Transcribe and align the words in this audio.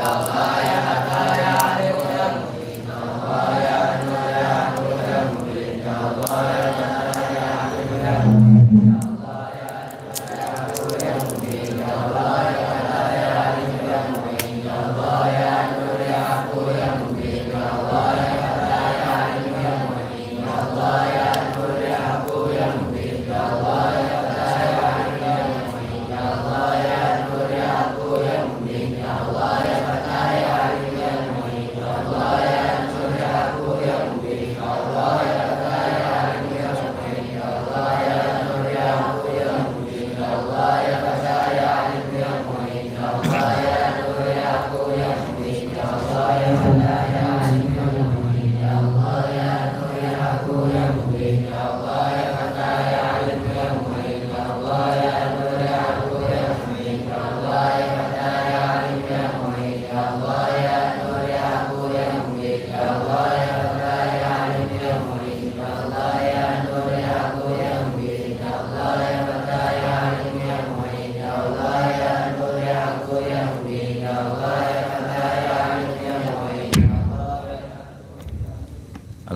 Al-Fatihah. 0.00 0.80
A'udzubillahi 0.80 0.99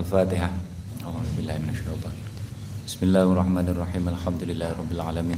minasyaitonir 0.03 0.49
Bismillahirrahmanirrahim. 2.89 4.07
Alhamdulillahirabbil 4.07 4.99
alamin. 4.99 5.37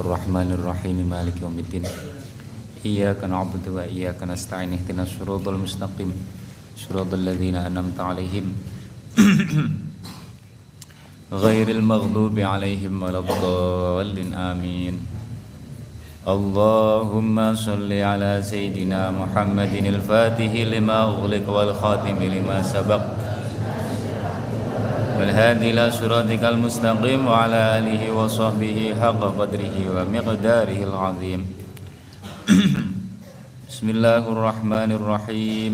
Arrahmanir 0.00 0.64
rahim. 0.64 1.06
Maliki 1.06 1.44
yaumiddin. 1.44 1.84
Iyyaka 2.82 3.28
na'budu 3.28 3.76
wa 3.76 3.84
iyyaka 3.84 4.26
nasta'in. 4.26 4.72
Ihdinas 4.72 5.10
shiratal 5.12 5.60
mustaqim. 5.60 6.12
Shiratal 6.76 7.22
ladzina 7.22 7.66
an'amta 7.68 8.08
'alaihim. 8.08 8.56
Ghairil 11.30 11.82
maghdubi 11.84 12.42
'alaihim 12.42 12.98
waladdallin. 12.98 14.34
Amin. 14.34 14.96
اللهم 16.22 17.54
صل 17.54 17.92
على 17.92 18.42
سيدنا 18.46 19.10
محمد 19.10 19.74
الفاتح 19.74 20.52
لما 20.54 21.02
أغلق 21.02 21.50
والخاتم 21.50 22.18
لما 22.22 22.62
سبق 22.62 23.02
والهادي 25.17 25.73
إلى 25.73 25.91
صراطك 25.91 26.43
المستقيم 26.45 27.25
وعلى 27.25 27.61
آله 27.81 28.01
وصحبه 28.13 28.93
حق 29.01 29.21
قدره 29.39 29.77
ومقداره 29.89 30.79
العظيم. 30.89 31.41
بسم 33.69 33.87
الله 33.89 34.23
الرحمن 34.29 34.89
الرحيم. 34.93 35.73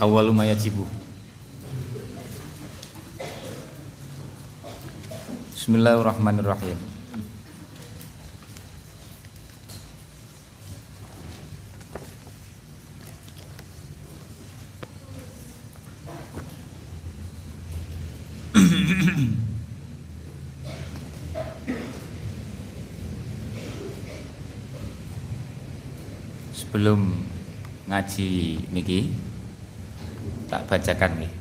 أول 0.00 0.26
ما 0.32 0.44
يجب 0.48 0.76
بسم 5.52 5.72
الله 5.76 5.94
الرحمن 6.00 6.36
الرحيم. 6.40 6.93
Sebelum 26.50 27.14
ngaji 27.86 28.58
niki 28.74 29.14
tak 30.50 30.66
bacakan 30.66 31.22
nih 31.22 31.32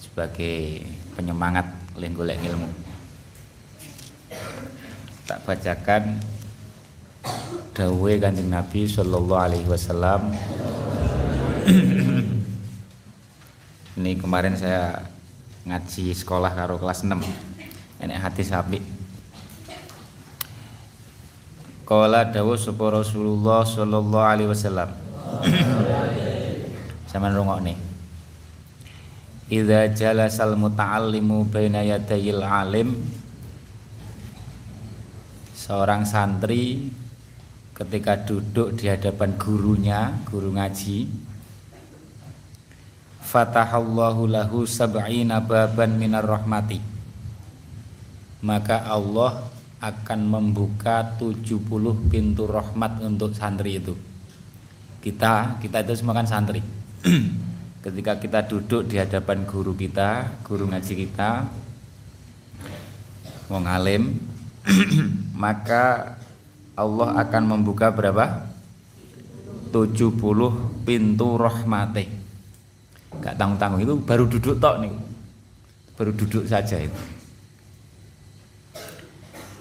sebagai 0.00 0.88
penyemangat 1.12 1.68
golek 2.16 2.40
ilmu. 2.40 2.68
Tak 5.28 5.44
bacakan 5.44 6.16
dawe 7.76 8.12
Kanjeng 8.16 8.48
Nabi 8.48 8.88
sallallahu 8.88 9.36
alaihi 9.36 9.68
wasallam. 9.68 10.32
Ini 14.00 14.16
kemarin 14.16 14.56
saya 14.56 15.15
ngaji 15.66 16.14
sekolah 16.14 16.54
karo 16.54 16.78
kelas 16.78 17.02
6. 17.02 17.26
Enek 17.98 18.18
hati 18.22 18.42
sapi. 18.46 18.78
Kala 21.82 22.26
dawuh 22.30 22.54
sapa 22.54 23.02
Rasulullah 23.02 23.66
sallallahu 23.66 24.26
alaihi 24.30 24.50
wasallam. 24.50 24.90
Sama 27.10 27.34
rungokne. 27.34 27.74
Idza 29.46 29.90
jalasal 29.94 30.58
muta'allimu 30.58 31.46
baina 31.46 31.82
yadayil 31.82 32.42
alim 32.42 32.98
seorang 35.54 36.02
santri 36.02 36.90
ketika 37.74 38.18
duduk 38.18 38.74
di 38.74 38.90
hadapan 38.90 39.38
gurunya, 39.38 40.14
guru 40.26 40.54
ngaji, 40.54 41.06
fatahallahu 43.26 44.30
lahu 44.30 44.62
sab'ina 44.62 45.42
baban 45.42 45.98
minar 45.98 46.22
rahmati. 46.22 46.78
Maka 48.46 48.86
Allah 48.86 49.50
akan 49.82 50.20
membuka 50.22 51.18
70 51.18 51.66
pintu 52.06 52.46
rahmat 52.46 53.02
untuk 53.02 53.34
santri 53.34 53.82
itu. 53.82 53.98
Kita, 55.02 55.58
kita 55.58 55.82
itu 55.82 55.92
semua 55.98 56.14
kan 56.14 56.26
santri. 56.30 56.62
ketika 57.86 58.18
kita 58.18 58.42
duduk 58.50 58.90
di 58.90 58.98
hadapan 58.98 59.46
guru 59.46 59.70
kita, 59.78 60.42
guru 60.42 60.66
ngaji 60.66 60.94
kita, 61.06 61.46
wong 63.46 63.62
alim, 63.62 64.10
maka 65.46 66.18
Allah 66.74 67.22
akan 67.22 67.42
membuka 67.46 67.94
berapa? 67.94 68.42
70 69.70 70.18
pintu 70.82 71.28
rahmati. 73.16 73.24
Gak 73.24 73.34
tanggung-tanggung 73.40 73.82
itu 73.82 73.94
baru 74.04 74.24
duduk 74.28 74.60
tok 74.60 74.76
nih. 74.84 74.92
Baru 75.96 76.12
duduk 76.12 76.44
saja 76.44 76.76
itu. 76.76 77.00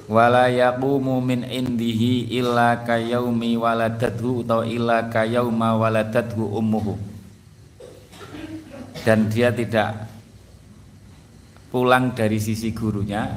Wala 0.06 0.54
yaqumu 0.54 1.18
min 1.18 1.42
indihi 1.42 2.30
illa 2.38 2.86
kayaumi 2.86 3.58
waladathu 3.58 4.46
atau 4.46 4.62
illa 4.62 5.10
kayauma 5.10 5.74
waladathu 5.74 6.46
ummuhu 6.46 6.94
dan 9.02 9.26
dia 9.34 9.50
tidak 9.50 10.06
pulang 11.74 12.14
dari 12.14 12.38
sisi 12.38 12.70
gurunya 12.70 13.34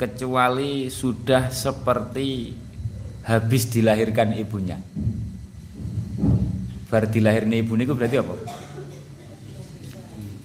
kecuali 0.00 0.88
sudah 0.88 1.52
seperti 1.52 2.56
habis 3.24 3.68
dilahirkan 3.68 4.36
ibunya. 4.36 4.80
Bar 6.88 7.08
dilahirkan 7.08 7.54
ibu 7.56 7.74
itu 7.80 7.94
berarti 7.96 8.16
apa? 8.20 8.34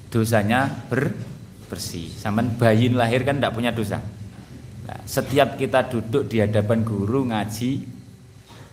Dosanya 0.10 0.70
ber 0.90 1.14
bersih. 1.70 2.10
Saman 2.18 2.58
bayi 2.58 2.90
lahir 2.90 3.22
kan 3.22 3.38
tidak 3.38 3.54
punya 3.54 3.70
dosa. 3.70 4.02
Nah, 4.90 5.00
setiap 5.06 5.54
kita 5.54 5.86
duduk 5.86 6.26
di 6.26 6.42
hadapan 6.42 6.82
guru 6.82 7.30
ngaji, 7.30 7.86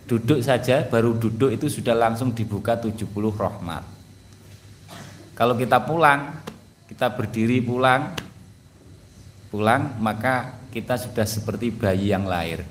duduk 0.09 0.41
saja 0.41 0.81
baru 0.89 1.13
duduk 1.13 1.53
itu 1.53 1.69
sudah 1.69 1.93
langsung 1.93 2.33
dibuka 2.33 2.73
70 2.73 3.05
rahmat. 3.37 3.85
Kalau 5.37 5.53
kita 5.53 5.77
pulang, 5.85 6.41
kita 6.89 7.13
berdiri 7.13 7.61
pulang, 7.61 8.17
pulang 9.53 9.93
maka 10.01 10.57
kita 10.73 10.97
sudah 10.97 11.29
seperti 11.29 11.69
bayi 11.69 12.09
yang 12.09 12.25
lahir. 12.25 12.65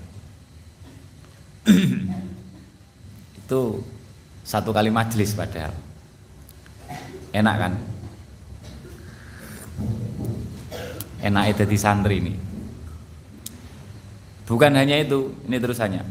Itu 3.39 3.87
satu 4.47 4.71
kali 4.71 4.95
majelis 4.95 5.35
padahal. 5.35 5.75
Enak 7.35 7.57
kan? 7.59 7.73
Enak 11.27 11.45
itu 11.51 11.63
di 11.67 11.75
santri 11.75 12.23
ini. 12.23 12.35
Bukan 14.47 14.71
hanya 14.79 15.03
itu, 15.03 15.35
ini 15.51 15.59
terusannya. 15.59 16.07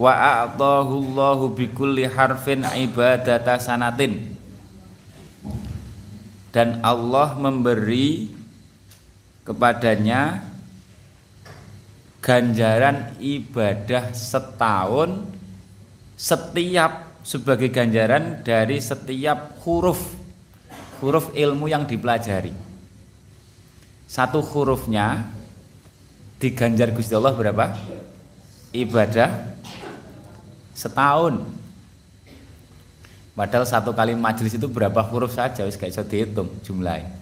Wa 0.00 0.16
a'tahu 0.48 1.12
Allahu 1.12 1.52
bikulli 1.52 2.08
harfin 2.08 2.64
ibadata 2.64 3.60
sanatin 3.60 4.36
dan 6.56 6.80
Allah 6.80 7.36
memberi 7.36 8.32
kepadanya 9.44 10.40
ganjaran 12.24 13.12
ibadah 13.20 14.16
setahun 14.16 15.28
setiap 16.16 17.05
sebagai 17.26 17.74
ganjaran 17.74 18.46
dari 18.46 18.78
setiap 18.78 19.58
huruf 19.66 19.98
huruf 21.02 21.34
ilmu 21.34 21.66
yang 21.66 21.82
dipelajari 21.82 22.54
satu 24.06 24.38
hurufnya 24.46 25.26
diganjar 26.38 26.94
Gusti 26.94 27.18
Allah 27.18 27.34
berapa 27.34 27.74
ibadah 28.70 29.58
setahun 30.78 31.42
Padahal 33.36 33.68
satu 33.68 33.92
kali 33.92 34.16
majelis 34.16 34.56
itu 34.56 34.64
berapa 34.64 34.96
huruf 35.12 35.36
saja, 35.36 35.68
wis 35.68 35.76
gak 35.76 35.92
bisa 35.92 36.00
dihitung 36.08 36.48
jumlahnya. 36.64 37.12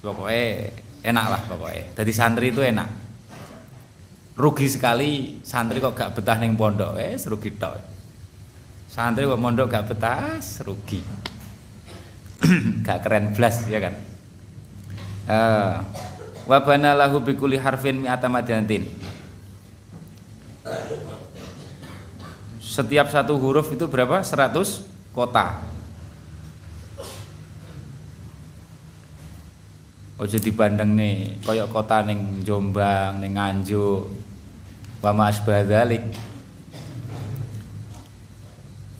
Pokoknya 0.00 0.74
enak 1.06 1.26
lah 1.30 1.40
pokoknya. 1.46 1.94
Jadi 1.94 2.12
santri 2.12 2.50
itu 2.50 2.66
enak. 2.66 2.88
Rugi 4.34 4.66
sekali 4.66 5.38
santri 5.46 5.78
kok 5.78 5.94
gak 5.94 6.18
betah 6.18 6.36
ning 6.40 6.58
pondok. 6.58 6.98
Wes 6.98 7.30
rugi 7.30 7.54
tok. 7.54 7.78
Santri 8.90 9.28
kok 9.28 9.38
mondok 9.38 9.70
gak 9.70 9.86
betah 9.94 10.42
rugi 10.66 10.98
gak 12.86 13.06
keren 13.06 13.36
blas 13.36 13.62
ya 13.70 13.78
kan? 13.78 13.94
Uh, 15.30 15.74
wa 16.48 16.58
bana 16.64 16.96
lahu 16.96 17.22
kulli 17.22 17.54
harfin 17.54 18.02
mi'ata 18.02 18.26
madinatin 18.26 18.82
setiap 22.70 23.10
satu 23.10 23.34
huruf 23.34 23.74
itu 23.74 23.90
berapa? 23.90 24.22
100 24.22 24.54
kota. 25.10 25.58
Ojo 30.22 30.36
dibanding 30.38 30.90
nih 30.94 31.14
koyok 31.42 31.68
kota 31.74 32.06
neng 32.06 32.46
Jombang, 32.46 33.18
neng 33.18 33.34
Nganjuk, 33.34 34.06
wa 35.02 35.10
ma 35.16 35.32
asbadzalik 35.32 36.06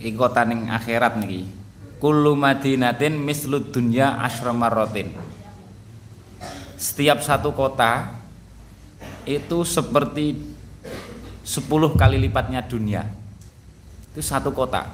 iki 0.00 0.16
kota 0.16 0.42
ning 0.48 0.66
akhirat 0.66 1.20
niki. 1.20 1.46
Kullu 2.00 2.32
madinatin 2.32 3.20
mislud 3.20 3.70
dunya 3.70 4.16
asramarotin 4.24 5.12
setiap 6.80 7.20
satu 7.20 7.52
kota 7.52 8.08
itu 9.28 9.60
seperti 9.68 10.32
10 11.44 11.68
kali 12.00 12.16
lipatnya 12.16 12.64
dunia 12.64 13.19
itu 14.14 14.22
satu 14.22 14.50
kota. 14.50 14.90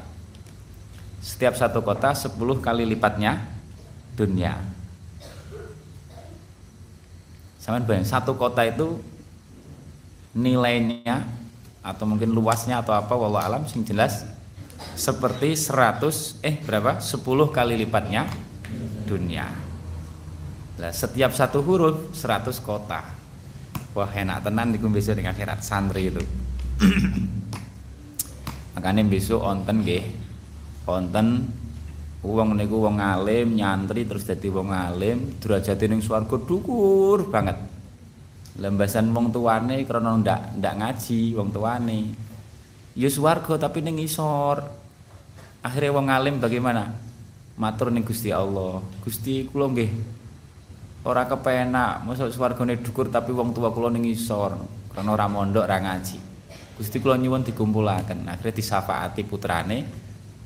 Setiap 1.24 1.56
satu 1.56 1.80
kota 1.82 2.12
10 2.12 2.36
kali 2.60 2.84
lipatnya 2.84 3.42
dunia. 4.14 4.60
Sama 7.58 7.82
bayang 7.82 8.06
satu 8.06 8.38
kota 8.38 8.62
itu 8.62 9.02
nilainya 10.36 11.26
atau 11.82 12.04
mungkin 12.06 12.30
luasnya 12.30 12.84
atau 12.84 12.94
apa 12.94 13.14
wallah 13.16 13.42
alam 13.42 13.62
sing 13.66 13.82
jelas 13.82 14.22
seperti 14.94 15.56
100 15.56 16.44
eh 16.46 16.60
berapa? 16.62 17.00
10 17.02 17.24
kali 17.50 17.74
lipatnya 17.74 18.28
dunia. 19.08 19.50
Lah 20.76 20.92
setiap 20.92 21.32
satu 21.32 21.64
huruf 21.64 22.12
100 22.12 22.52
kota. 22.60 23.02
Wah 23.96 24.10
enak 24.12 24.44
tenan 24.44 24.76
di 24.76 24.78
dengan 24.78 25.32
akhirat 25.32 25.64
santri 25.64 26.12
itu 26.12 26.20
makanya 28.76 29.02
besok 29.08 29.40
onten 29.40 29.80
nggih. 29.80 30.04
Onten 30.84 31.48
uang 32.20 32.54
niku 32.54 32.84
wong 32.84 33.00
alim 33.00 33.56
nyantri 33.56 34.04
terus 34.04 34.28
jadi 34.28 34.52
wong 34.52 34.68
alim 34.70 35.40
derajate 35.40 35.88
ning 35.88 36.04
swarga 36.04 36.36
dhuwur 36.36 37.32
banget. 37.32 37.56
Lembasan 38.60 39.10
wong 39.16 39.32
tuane 39.32 39.82
krana 39.88 40.20
ndak 40.20 40.60
ndak 40.60 40.74
ngaji 40.76 41.20
wong 41.34 41.48
tuane. 41.50 42.00
Ya 42.96 43.08
tapi 43.08 43.78
ning 43.80 43.96
isor. 43.98 44.60
Akhirnya 45.64 45.96
wong 45.96 46.06
alim 46.12 46.36
bagaimana? 46.38 46.92
Matur 47.56 47.88
ning 47.88 48.04
Gusti 48.04 48.28
Allah. 48.30 48.84
Gusti 49.02 49.48
kula 49.48 49.72
nggih. 49.72 49.90
Ora 51.08 51.24
kepenak 51.24 52.04
mosok 52.04 52.28
swargane 52.28 52.76
dhukur 52.78 53.08
tapi 53.08 53.32
wong 53.32 53.56
tua 53.56 53.72
kula 53.72 53.88
ning 53.88 54.04
isor. 54.04 54.56
Karena 54.92 55.10
ora 55.12 55.26
mondok 55.28 55.64
ora 55.64 55.80
ngaji 55.80 56.35
Gusti 56.76 57.00
kula 57.00 57.16
nyuwun 57.16 57.42
dikumpulaken 57.42 58.28
akhirnya 58.28 58.52
disafaati 58.52 59.24
putrane 59.24 59.78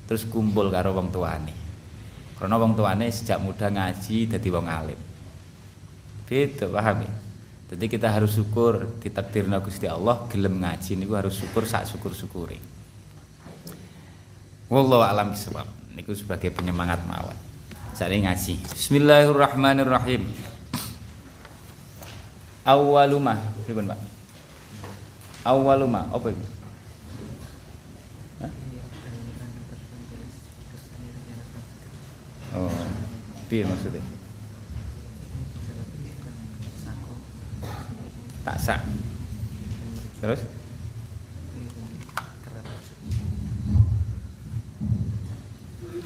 terus 0.06 0.26
kumpul 0.30 0.70
karo 0.70 0.94
wong 0.94 1.10
tuane 1.10 1.54
karena 2.38 2.54
wong 2.56 2.72
tuane 2.78 3.10
sejak 3.10 3.42
muda 3.42 3.66
ngaji 3.68 4.30
dadi 4.30 4.48
wong 4.48 4.66
alim 4.70 5.00
Gitu, 6.30 6.70
paham 6.70 7.02
ya? 7.02 7.12
Jadi 7.74 7.84
kita 7.90 8.06
harus 8.06 8.38
syukur 8.38 8.86
ditakdirna 9.02 9.58
Gusti 9.58 9.90
Allah 9.90 10.30
gelem 10.30 10.62
ngaji 10.62 10.94
niku 10.94 11.18
harus 11.18 11.34
syukur 11.34 11.66
sak 11.66 11.90
syukur-syukure. 11.90 12.54
Wallahu 14.70 15.02
alam 15.02 15.34
bisawab. 15.34 15.66
Niku 15.98 16.14
sebagai 16.14 16.54
penyemangat 16.54 17.02
mawon. 17.02 17.34
Saya 17.98 18.14
ngaji. 18.14 18.62
Bismillahirrahmanirrahim. 18.62 20.22
Awaluma, 22.62 23.34
pripun 23.66 23.90
Pak? 23.90 23.98
Awaluma, 25.40 26.04
apa 26.12 26.28
itu? 26.30 26.44
Oh, 32.50 32.72
piye 33.46 33.62
maksudnya? 33.62 34.02
tak 38.40 38.56
sah 38.58 38.80
terus? 40.18 40.42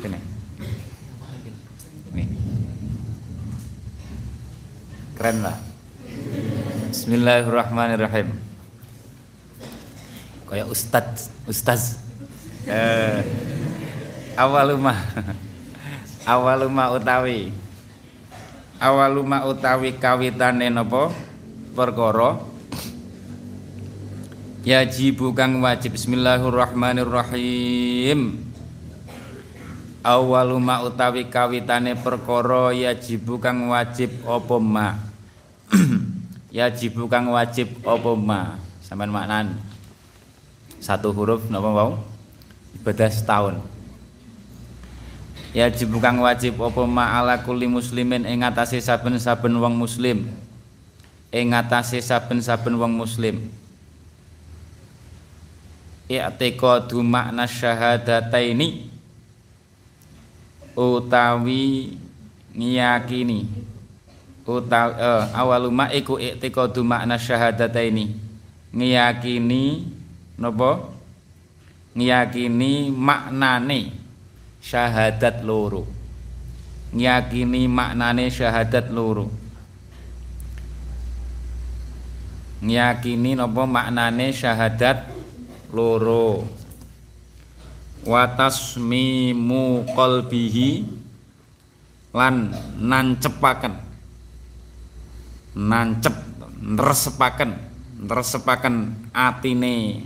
Ini 0.04 0.18
nih. 2.12 2.28
Keren 5.16 5.36
lah. 5.40 5.56
Bismillahirrahmanirrahim 6.92 8.43
kayak 10.48 10.68
ustad 10.68 11.04
ustaz. 11.48 11.96
Eh, 12.64 13.20
awaluma 14.36 14.94
awaluma 16.32 16.90
utawi. 16.96 17.52
Awaluma 18.80 19.44
utawi 19.48 19.92
kawitane 19.96 20.68
napa 20.68 21.12
perkara. 21.72 22.36
Yajibu 24.64 25.36
kang 25.36 25.60
wajib. 25.60 25.92
Bismillahirrahmanirrahim. 25.92 28.40
Awalu 30.04 30.60
ma 30.60 30.84
utawi 30.84 31.32
kawitane 31.32 31.96
perkara 31.96 32.76
yajibu 32.76 33.40
kang 33.40 33.72
wajib 33.72 34.12
apa 34.28 34.56
ma? 34.60 35.00
Yajibu 36.52 37.08
kang 37.08 37.32
wajib 37.32 37.72
apa 37.88 38.12
ma? 38.12 38.60
Sampean 38.84 39.08
maknan 39.08 39.56
satu 40.84 41.16
huruf 41.16 41.48
napa 41.48 41.72
wau? 41.72 41.96
Ibadah 42.76 43.08
setahun. 43.08 43.56
Yajibu 45.56 45.96
kang 45.96 46.20
wajib 46.20 46.60
apa 46.60 46.82
ma 46.84 47.16
ala 47.16 47.40
kulli 47.40 47.64
muslimin 47.64 48.28
ing 48.28 48.44
atase 48.44 48.76
saben-saben 48.84 49.56
wong 49.56 49.72
muslim? 49.72 50.28
Ing 51.32 51.56
ngatasé 51.56 52.04
saben-saben 52.04 52.76
wong 52.76 52.92
muslim. 52.92 53.48
I'tiqadu 56.04 57.00
makna 57.00 57.48
syahadataini 57.48 58.92
utawi 60.76 61.96
ngiyakini. 62.52 63.48
Utawi 64.44 64.92
eh, 65.00 65.24
awaluma 65.32 65.88
iku 65.96 66.20
i'tiqadu 66.20 66.84
makna 66.84 67.16
syahadataini. 67.16 68.14
Ngiyakini 68.74 69.90
napa? 70.38 70.90
Ngiyakini 71.94 72.90
maknane 72.90 73.94
syahadat 74.58 75.46
loro. 75.46 75.86
Ngiyakini 76.90 77.70
maknane 77.70 78.26
syahadat 78.30 78.90
loro. 78.90 79.30
Ngiyakini 82.64 83.38
napa 83.38 83.62
maknane 83.62 84.34
syahadat 84.34 85.06
loro? 85.70 86.48
Wa 88.02 88.26
tasmimu 88.34 89.86
qalbihi 89.94 90.70
lan 92.10 92.50
nancepaken. 92.82 93.74
Nancep 95.54 96.14
nresepaken 96.58 97.74
nresepaken 98.04 98.74
atine 99.14 100.02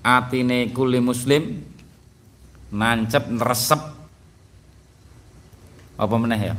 atine 0.00 0.72
kuli 0.72 0.98
muslim 0.98 1.60
nancep 2.72 3.28
nresep 3.28 3.80
apa 6.00 6.14
meneh 6.16 6.40
ya? 6.40 6.54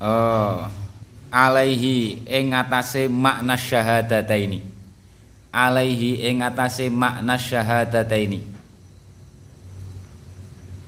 Oh 0.00 0.86
alaihi 1.36 2.24
ing 2.24 2.56
atase 2.56 3.12
makna 3.12 3.60
syahadataini. 3.60 4.64
Alaihi 5.52 6.24
ing 6.24 6.40
atase 6.40 6.88
makna 6.88 7.36
syahadataini. 7.36 8.40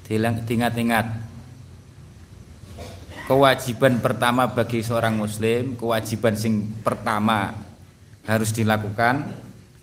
Diingat-ingat. 0.08 1.28
Kewajiban 3.28 4.00
pertama 4.00 4.48
bagi 4.48 4.80
seorang 4.80 5.12
muslim 5.12 5.76
kewajiban 5.76 6.32
sing 6.32 6.64
pertama 6.80 7.52
harus 8.24 8.56
dilakukan 8.56 9.36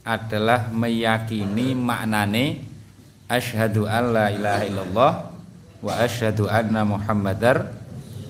adalah 0.05 0.69
meyakini 0.69 1.73
maknane 1.73 2.61
asyhadu 3.25 3.89
alla 3.89 4.29
ilaha 4.29 4.63
illallah 4.69 5.13
wa 5.81 5.93
asyhadu 5.97 6.45
anna 6.45 6.85
muhammadar 6.85 7.73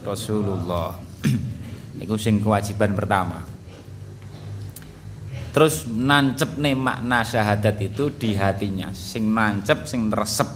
rasulullah. 0.07 0.95
Iku 2.03 2.15
sing 2.15 2.39
kewajiban 2.39 2.95
pertama. 2.95 3.43
terus 5.55 5.87
nancep 5.87 6.59
nih 6.59 6.75
makna 6.75 7.23
syahadat 7.23 7.79
itu 7.79 8.11
di 8.11 8.35
hatinya. 8.35 8.91
Sing 8.91 9.31
nancep 9.31 9.87
sing 9.87 10.11
resep 10.11 10.51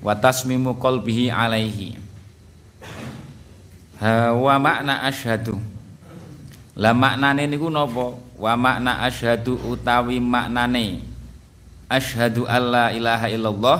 watasmimu 0.00 0.80
qalbihi 0.80 1.28
alaihi. 1.28 2.00
Wa 4.40 4.56
makna 4.56 5.04
asyhadu 5.04 5.60
lah 6.80 6.96
maknane 6.96 7.44
niku 7.44 7.68
napa? 7.68 8.16
Wa 8.40 8.56
makna 8.56 9.04
asyhadu 9.04 9.60
utawi 9.68 10.16
maknane 10.16 11.04
asyhadu 11.92 12.48
alla 12.48 12.88
ilaha 12.88 13.28
illallah. 13.28 13.78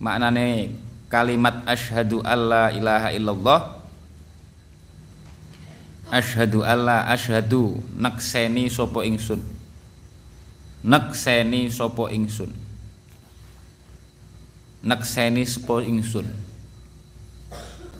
Maknane 0.00 0.72
kalimat 1.12 1.60
asyhadu 1.68 2.24
alla 2.24 2.72
ilaha 2.72 3.12
illallah. 3.12 3.60
Asyhadu 6.08 6.64
alla 6.64 7.04
asyhadu 7.12 7.84
nakseni 8.00 8.72
sapa 8.72 9.04
ingsun. 9.04 9.44
Nakseni 10.80 11.68
sapa 11.68 12.08
ingsun. 12.08 12.48
Nakseni 14.80 15.44
sapa 15.44 15.84
ingsun. 15.84 16.24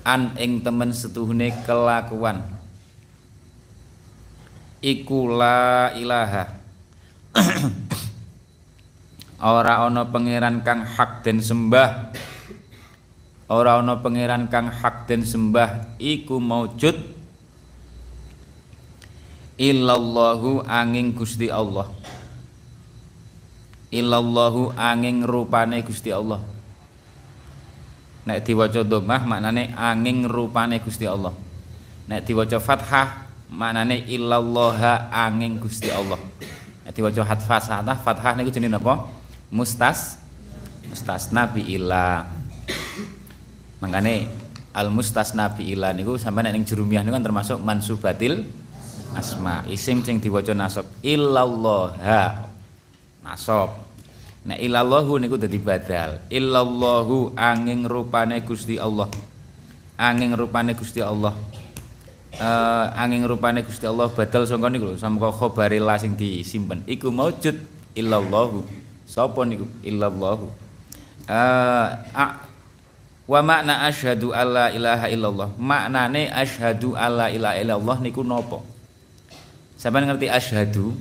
An 0.09 0.33
ing 0.41 0.65
temen 0.65 0.97
setuhune 0.97 1.53
kelakuan 1.69 2.60
iku 4.81 5.29
la 5.29 5.93
ilaha. 5.97 6.45
Ora 9.41 9.89
ana 9.89 10.05
pangeran 10.05 10.61
kang 10.61 10.85
hak 10.85 11.25
den 11.25 11.41
sembah. 11.41 12.13
Ora 13.49 13.81
ana 13.81 13.97
pangeran 13.97 14.53
kang 14.53 14.69
hak 14.69 15.09
den 15.09 15.25
sembah 15.25 15.97
iku 15.97 16.37
maujud. 16.37 16.97
Illallahu 19.61 20.65
angin 20.65 21.13
Gusti 21.13 21.53
Allah. 21.53 21.89
Illallahu 23.93 24.77
angin 24.77 25.25
rupane 25.25 25.85
Gusti 25.85 26.09
Allah. 26.13 26.41
Nek 28.25 28.45
diwaca 28.45 28.85
dhammah 28.85 29.25
maknane 29.25 29.73
angin 29.77 30.29
rupane 30.29 30.81
Gusti 30.81 31.09
Allah. 31.09 31.33
Nek 32.09 32.25
diwaca 32.25 32.61
fathah 32.61 33.30
maknane 33.51 34.07
illallah 34.07 35.11
angin 35.11 35.59
Gusti 35.59 35.91
Allah. 35.91 36.19
Nek 36.87 36.93
diwaca 36.95 37.37
fathah 37.37 37.83
fathah 37.99 38.33
niku 38.39 38.55
jenenge 38.55 38.79
napa? 38.79 39.11
Mustas 39.51 40.17
mustasna 40.87 41.47
bi 41.51 41.67
ila 41.79 42.27
makane 43.79 44.27
al 44.75 44.91
mustasna 44.91 45.51
bi 45.51 45.75
ila 45.75 45.91
niku 45.95 46.19
sampai 46.19 46.47
nek 46.47 46.55
ning 46.55 46.65
jurumiyah 46.67 47.03
niku 47.03 47.15
kan 47.19 47.27
termasuk 47.27 47.59
mansubatil 47.59 48.47
asma. 49.19 49.67
Isim 49.67 50.07
sing 50.07 50.23
diwaca 50.23 50.55
nasab. 50.55 50.87
Illallah 51.03 51.99
nasab. 53.27 53.91
Nah 54.47 54.57
ilallahu 54.57 55.21
niku 55.21 55.37
dadi 55.37 55.59
badal. 55.61 56.23
Illallahu 56.31 57.35
angin 57.37 57.85
rupane 57.85 58.41
Gusti 58.47 58.79
Allah. 58.81 59.11
Angin 60.01 60.33
rupane 60.33 60.73
Gusti 60.73 61.05
Allah. 61.05 61.37
Uh, 62.39 62.87
angin 62.95 63.27
rupane 63.27 63.67
Gusti 63.67 63.85
Allah 63.91 64.07
badal 64.07 64.47
sangka 64.47 64.71
niku 64.71 64.95
lho 64.95 64.97
samka 64.97 65.35
khabare 65.35 65.83
la 65.83 65.99
sing 65.99 66.15
disimpen. 66.15 66.87
Iku 66.87 67.11
maujud 67.11 67.59
illallahu. 67.99 68.63
Sapa 69.09 69.43
niku? 69.43 69.67
Illallahu. 69.83 70.47
Uh, 71.27 71.87
wa 73.27 73.41
makna 73.43 73.91
asyhadu 73.91 74.31
alla 74.31 74.71
ilaha 74.71 75.07
illallah. 75.11 75.49
Maknane 75.59 76.31
asyhadu 76.31 76.95
alla 76.95 77.27
ilaha 77.35 77.59
illallah 77.59 77.97
niku 77.99 78.23
napa? 78.23 78.63
Sampeyan 79.75 80.15
ngerti 80.15 80.31
asyhadu? 80.31 80.95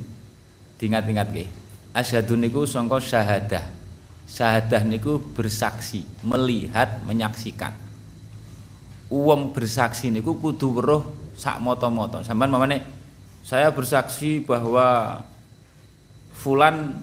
Diingat-ingat 0.82 1.28
nggih 1.30 1.50
asyhadu 1.94 2.38
niku 2.38 2.64
sangka 2.64 3.02
syahadah. 3.02 3.66
Syahadah 4.30 4.86
niku 4.86 5.18
bersaksi, 5.18 6.06
melihat, 6.22 7.02
menyaksikan. 7.02 7.74
Uang 9.10 9.52
bersaksi 9.52 10.14
niku 10.14 10.38
kudu 10.38 10.78
weruh 10.78 11.04
sak 11.34 11.58
moto-moto. 11.58 12.22
Sampeyan 12.22 12.54
mamane 12.54 12.78
saya 13.42 13.74
bersaksi 13.74 14.46
bahwa 14.46 15.20
fulan 16.38 16.94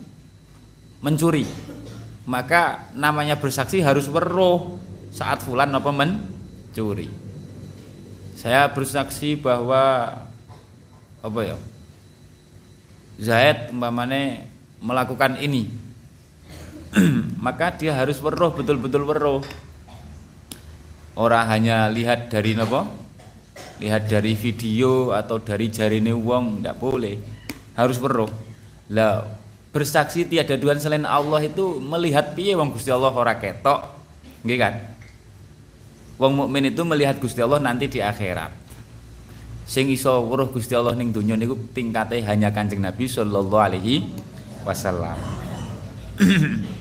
mencuri. 1.02 1.46
Maka 2.26 2.90
namanya 2.94 3.38
bersaksi 3.38 3.82
harus 3.82 4.06
weruh 4.06 4.78
saat 5.10 5.42
fulan 5.42 5.70
apa 5.74 5.90
mencuri. 5.90 7.10
Saya 8.38 8.70
bersaksi 8.70 9.34
bahwa 9.34 10.14
apa 11.22 11.40
ya? 11.42 11.58
Zaid 13.16 13.72
umpamane 13.72 14.46
melakukan 14.78 15.40
ini 15.40 15.72
maka 17.46 17.72
dia 17.72 17.96
harus 17.96 18.20
weruh 18.20 18.52
betul-betul 18.52 19.08
weruh 19.08 19.40
orang 21.16 21.44
hanya 21.48 21.88
lihat 21.88 22.28
dari 22.28 22.52
apa? 22.54 22.86
Lihat 23.80 24.08
dari 24.08 24.32
video 24.36 25.12
atau 25.12 25.40
dari 25.40 25.68
jarine 25.72 26.12
wong 26.12 26.60
tidak 26.62 26.76
boleh. 26.76 27.16
Harus 27.76 27.96
weruh. 28.00 28.30
Lah 28.92 29.24
bersaksi 29.72 30.24
tiada 30.24 30.56
Tuhan 30.56 30.80
selain 30.80 31.04
Allah 31.04 31.44
itu 31.44 31.76
melihat 31.80 32.32
piye 32.32 32.56
wong 32.56 32.72
Gusti 32.72 32.88
Allah 32.88 33.12
ora 33.12 33.36
ketok? 33.36 33.84
Nggih 34.44 34.58
kan? 34.60 34.74
Wong 36.16 36.32
mukmin 36.32 36.72
itu 36.72 36.80
melihat 36.84 37.20
Gusti 37.20 37.44
Allah 37.44 37.60
nanti 37.60 37.84
di 37.88 38.00
akhirat. 38.00 38.52
Sing 39.68 39.90
iso 39.92 40.24
weruh 40.24 40.48
Gusti 40.48 40.72
Allah 40.72 40.96
ning 40.96 41.12
donya 41.12 41.36
niku 41.36 41.58
tingkate 41.74 42.22
hanya 42.24 42.48
Kanjeng 42.54 42.80
Nabi 42.80 43.04
sallallahu 43.04 43.60
alaihi 43.60 44.08
wasallam. 44.64 45.16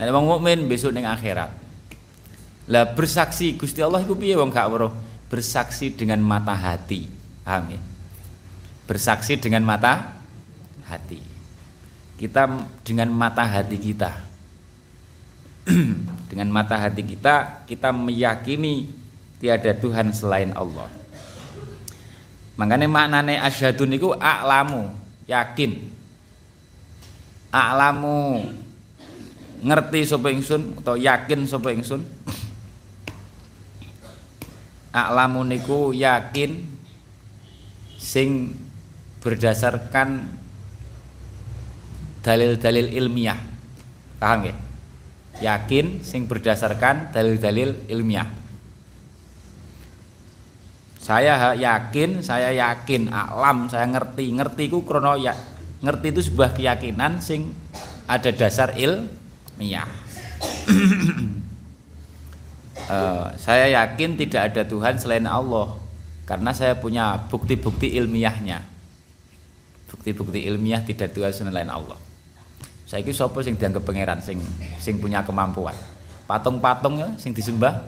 Nah 0.00 0.08
wong 0.16 0.32
mukmin 0.32 0.64
besok 0.64 0.96
ning 0.96 1.04
akhirat. 1.04 1.59
Lah 2.70 2.86
bersaksi 2.86 3.58
Gusti 3.58 3.82
Allah 3.82 3.98
iku 4.06 4.14
piye 4.14 4.38
wong 4.38 4.54
gak 4.54 4.70
weruh? 4.70 4.94
Bersaksi 5.26 5.90
dengan 5.90 6.22
mata 6.22 6.54
hati. 6.54 7.10
Paham 7.42 7.74
ya? 7.74 7.80
Bersaksi 8.86 9.34
dengan 9.34 9.66
mata 9.66 10.22
hati. 10.86 11.18
Kita 12.14 12.46
dengan 12.86 13.10
mata 13.10 13.42
hati 13.42 13.74
kita. 13.74 14.30
dengan 16.30 16.48
mata 16.50 16.78
hati 16.78 17.02
kita 17.04 17.66
kita 17.66 17.90
meyakini 17.90 18.88
tiada 19.42 19.74
Tuhan 19.74 20.14
selain 20.14 20.54
Allah. 20.54 20.86
Makanya 22.54 22.86
maknane 22.86 23.40
asyhadu 23.40 23.88
niku 23.88 24.12
a'lamu, 24.14 24.92
yakin 25.24 25.80
a'lamu 27.48 28.52
ngerti 29.60 30.00
sapa 30.08 30.28
ingsun 30.32 30.80
atau 30.80 30.96
yakin 30.96 31.44
sapa 31.48 31.72
ingsun 31.72 32.04
a'lamu 34.90 35.46
niku 35.46 35.94
yakin 35.94 36.66
sing 38.00 38.54
berdasarkan 39.22 40.26
dalil-dalil 42.20 42.90
ilmiah. 42.94 43.38
Paham 44.20 44.52
ya 44.52 44.54
yakin 45.40 46.04
sing 46.04 46.28
berdasarkan 46.28 47.10
dalil-dalil 47.10 47.88
ilmiah. 47.88 48.28
Saya 51.00 51.56
yakin 51.56 52.20
saya 52.20 52.52
yakin 52.52 53.08
alam 53.08 53.66
saya 53.72 53.88
ngerti. 53.88 54.28
Ngerti 54.36 54.68
ku 54.68 54.84
krono 54.84 55.16
ya 55.16 55.32
ngerti 55.80 56.12
itu 56.12 56.20
sebuah 56.28 56.52
keyakinan 56.52 57.24
sing 57.24 57.56
ada 58.04 58.28
dasar 58.30 58.76
ilmiah. 58.76 59.88
uh, 62.90 63.30
saya 63.38 63.70
yakin 63.70 64.18
tidak 64.18 64.50
ada 64.50 64.62
Tuhan 64.66 64.98
selain 64.98 65.24
Allah 65.30 65.78
karena 66.26 66.50
saya 66.50 66.74
punya 66.74 67.14
bukti-bukti 67.30 67.94
ilmiahnya. 67.94 68.66
Bukti-bukti 69.90 70.46
ilmiah 70.46 70.82
tidak 70.82 71.14
Tuhan 71.14 71.30
selain 71.30 71.70
Allah. 71.70 71.98
Saya 72.90 73.06
kira 73.06 73.14
sopo 73.14 73.38
sing 73.38 73.54
dianggap 73.54 73.86
pangeran 73.86 74.18
sing 74.18 74.42
sing 74.82 74.98
punya 74.98 75.22
kemampuan. 75.22 75.74
Patung-patung 76.26 76.98
ya 76.98 77.08
sing 77.18 77.30
disembah 77.30 77.86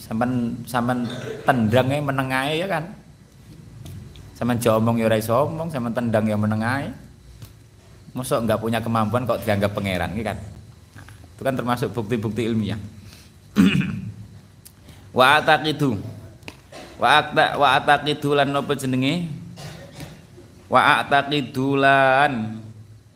sampean 0.00 0.56
sampean 0.68 1.08
tendangnya 1.44 2.00
menengahe 2.00 2.60
ya 2.60 2.68
kan 2.68 2.84
sama 4.34 4.58
jomong 4.58 4.98
ya 4.98 5.06
ora 5.06 5.16
iso 5.16 5.46
omong, 5.46 5.70
tendang 5.70 6.26
ya 6.26 6.34
meneng 6.34 6.60
ae. 6.60 6.90
Mosok 8.14 8.46
enggak 8.46 8.58
punya 8.58 8.78
kemampuan 8.82 9.26
kok 9.26 9.42
dianggap 9.46 9.74
pangeran 9.74 10.10
gitu 10.14 10.26
kan. 10.26 10.38
Nah, 10.98 11.06
itu 11.06 11.42
kan 11.42 11.54
termasuk 11.54 11.88
bukti-bukti 11.94 12.46
ilmiah. 12.46 12.78
wa 15.18 15.24
ataqidu. 15.38 15.98
Wa 16.98 17.08
ata 17.22 17.58
wa 17.58 17.68
ataqidu 17.78 18.34
lan 18.34 18.50
napa 18.50 18.74
jenenge? 18.74 19.26
Wa 20.70 21.02
ataqidu 21.02 21.78
lan 21.78 22.60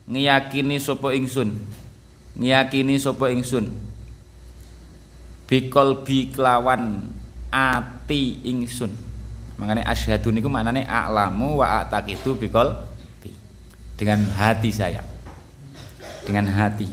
ngiyakini 0.06 0.78
sapa 0.78 1.14
ingsun. 1.14 1.58
Ngiyakini 2.38 2.98
sapa 2.98 3.30
ingsun. 3.34 3.70
Bikol 5.48 6.04
bi 6.04 6.28
kelawan 6.28 7.08
ati 7.48 8.44
ingsun 8.44 9.08
Makanya 9.58 9.90
asyhadu 9.90 10.30
niku 10.30 10.46
maknane 10.46 10.86
a'lamu 10.86 11.58
wa 11.58 11.82
ataqidu 11.82 12.38
biqol 12.38 12.78
bi. 13.18 13.34
dengan 13.98 14.22
hati 14.38 14.70
saya 14.70 15.02
dengan 16.22 16.46
hati 16.46 16.86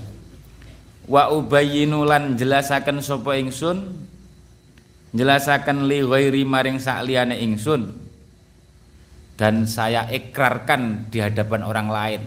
wa 1.06 1.30
ubayyinu 1.34 2.06
lan 2.06 2.38
jelasaken 2.38 3.02
sapa 3.02 3.38
ingsun? 3.38 4.06
Jelasaken 5.16 5.88
li 5.88 6.04
ghairi 6.04 6.44
maring 6.44 6.78
sakliyane 6.78 7.40
ingsun. 7.40 7.88
Dan 9.36 9.68
saya 9.68 10.08
ikrarkan 10.12 11.12
di 11.12 11.24
hadapan 11.24 11.62
orang 11.64 11.88
lain. 11.88 12.22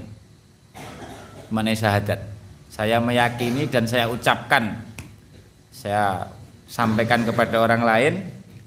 Mana 1.48 1.72
syahadat. 1.72 2.20
Saya 2.68 3.00
meyakini 3.00 3.64
dan 3.68 3.88
saya 3.88 4.08
ucapkan. 4.08 4.84
Saya 5.72 6.28
sampaikan 6.68 7.24
kepada 7.24 7.64
orang 7.64 7.82
lain 7.82 8.14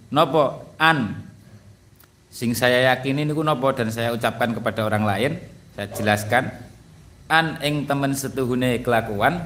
nopo 0.09 0.73
an? 0.81 1.29
Sing 2.33 2.57
saya 2.57 2.93
yakini 2.93 3.27
niku 3.27 3.45
nopo 3.45 3.69
dan 3.75 3.93
saya 3.93 4.09
ucapkan 4.15 4.55
kepada 4.57 4.87
orang 4.87 5.03
lain 5.05 5.31
saya 5.75 5.87
jelaskan 5.93 6.43
an 7.31 7.59
ing 7.63 7.87
temen 7.87 8.11
setuhune 8.11 8.81
kelakuan 8.83 9.39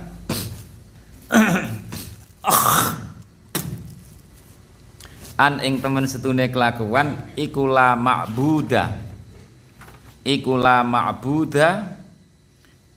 an 5.35 5.59
ing 5.59 5.83
temen 5.83 6.05
setune 6.07 6.47
kelakuan 6.53 7.33
iku 7.35 7.67
la 7.67 7.97
ma'buda. 7.97 9.03
Iku 10.25 10.57
la 10.57 10.81
ma'buda 10.81 11.69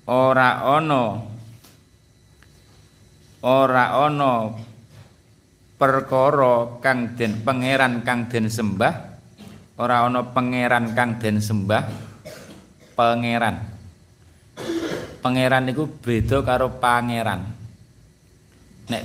ora 0.08 0.64
ono 0.64 1.04
ora 3.44 3.84
ono 4.00 4.32
perkara 5.76 6.80
kang 6.80 7.14
den 7.14 7.44
pangeran 7.44 8.00
kang 8.02 8.26
den 8.32 8.48
sembah 8.48 8.94
ora 9.78 10.08
ana 10.08 10.24
pangeran 10.24 10.96
kang 10.96 11.20
den 11.20 11.40
sembah 11.40 11.84
pangeran. 12.96 13.56
Pangeran 15.18 15.66
niku 15.66 15.84
beda 15.90 16.40
karo 16.46 16.78
pangeran 16.78 17.57
nek 18.88 19.02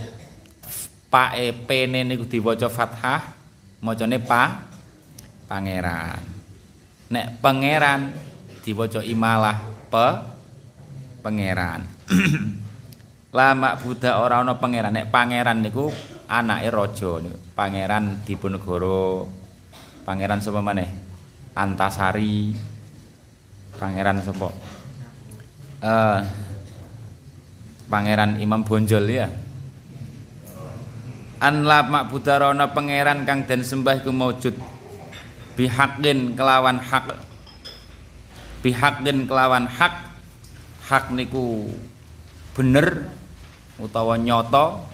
pa 1.08 1.36
e 1.38 1.54
pene 1.54 2.02
niku 2.04 2.26
diwaca 2.26 2.68
fathah 2.68 3.22
macane 3.84 4.18
pa 4.18 4.66
pangeran 5.46 6.24
nek 7.12 7.26
pangeran 7.44 8.02
diwaca 8.64 9.04
imalah 9.06 9.58
pe 9.92 10.08
pangeran 11.22 11.86
lama 13.38 13.70
buddha 13.78 14.18
ora 14.18 14.42
ana 14.42 14.58
pangeran 14.58 14.94
nek 14.96 15.08
pangeran 15.14 15.62
niku 15.62 15.92
anake 16.32 16.70
raja 16.74 17.12
pangeran 17.54 18.26
diponegoro 18.26 19.44
Pangeran 20.04 20.44
sapa 20.44 20.60
maneh? 20.60 20.92
Antasari. 21.56 22.52
Pangeran 23.80 24.20
sapa? 24.20 24.52
Uh, 25.80 26.20
Pangeran 27.88 28.36
Imam 28.44 28.68
Bonjol 28.68 29.08
ya. 29.08 29.32
An 31.44 31.68
la 31.68 31.84
ma'budarana 31.84 32.72
pangeran 32.72 33.28
kang 33.28 33.44
den 33.44 33.68
sembah 33.68 34.00
iku 34.00 34.16
maujud. 34.16 34.56
Bihaqin 35.60 36.40
kelawan 36.40 36.80
hak 36.80 37.20
bihaqin 38.64 39.28
kelawan 39.28 39.68
hak 39.68 40.16
hak 40.88 41.12
niku 41.12 41.68
bener 42.56 43.12
utawa 43.76 44.16
nyoto 44.16 44.88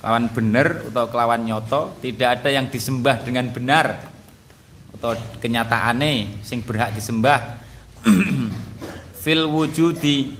kelawan 0.00 0.32
benar 0.32 0.80
atau 0.88 1.04
kelawan 1.12 1.42
nyoto 1.44 1.92
tidak 2.00 2.40
ada 2.40 2.48
yang 2.48 2.72
disembah 2.72 3.20
dengan 3.20 3.52
benar 3.52 4.00
atau 4.96 5.12
kenyataane 5.44 6.40
sing 6.40 6.64
berhak 6.64 6.96
disembah. 6.96 7.60
Fil 9.22 9.44
wujudi 9.44 10.38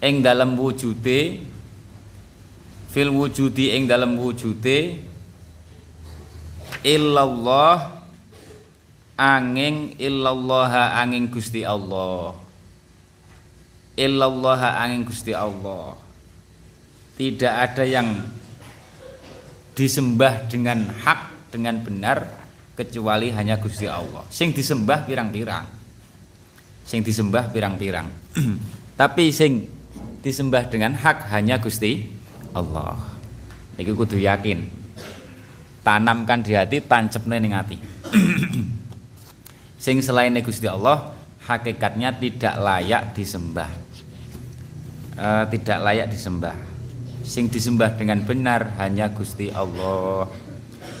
ing 0.00 0.24
dalam 0.24 0.56
wujude 0.56 1.51
fil 2.92 3.08
wujudi 3.08 3.72
ing 3.72 3.88
dalam 3.88 4.20
wujude 4.20 5.00
illallah 6.84 8.04
angin 9.16 9.96
illallah 9.96 10.92
angin 11.00 11.32
Gusti 11.32 11.64
Allah 11.64 12.36
illallah 13.96 14.60
angin 14.76 15.08
Gusti 15.08 15.32
Allah 15.32 15.96
tidak 17.16 17.52
ada 17.52 17.84
yang 17.88 18.28
disembah 19.72 20.48
dengan 20.52 20.92
hak 20.92 21.48
dengan 21.52 21.80
benar 21.80 22.28
kecuali 22.72 23.28
hanya 23.32 23.60
Gusti 23.60 23.84
Allah. 23.84 24.24
Sing 24.32 24.52
disembah 24.52 25.04
pirang-pirang. 25.04 25.68
Sing 26.88 27.04
disembah 27.04 27.52
pirang-pirang. 27.52 28.08
Tapi 29.00 29.28
sing 29.32 29.68
disembah 30.24 30.68
dengan 30.72 30.96
hak 30.96 31.28
hanya 31.32 31.60
Gusti 31.60 32.21
Allah. 32.52 33.00
Iku 33.76 33.96
kudu 33.96 34.20
yakin. 34.20 34.68
Tanamkan 35.82 36.46
di 36.46 36.54
hati, 36.54 36.78
tancepne 36.78 37.42
ning 37.42 37.56
hati. 37.56 37.76
sing 39.82 39.98
selain 39.98 40.36
Gusti 40.40 40.70
Allah 40.70 41.10
hakikatnya 41.42 42.14
tidak 42.14 42.54
layak 42.60 43.16
disembah. 43.18 43.70
Uh, 45.12 45.44
tidak 45.50 45.78
layak 45.82 46.08
disembah 46.08 46.72
sing 47.22 47.46
disembah 47.46 47.94
dengan 47.94 48.18
benar 48.26 48.74
hanya 48.82 49.06
Gusti 49.08 49.48
Allah 49.54 50.26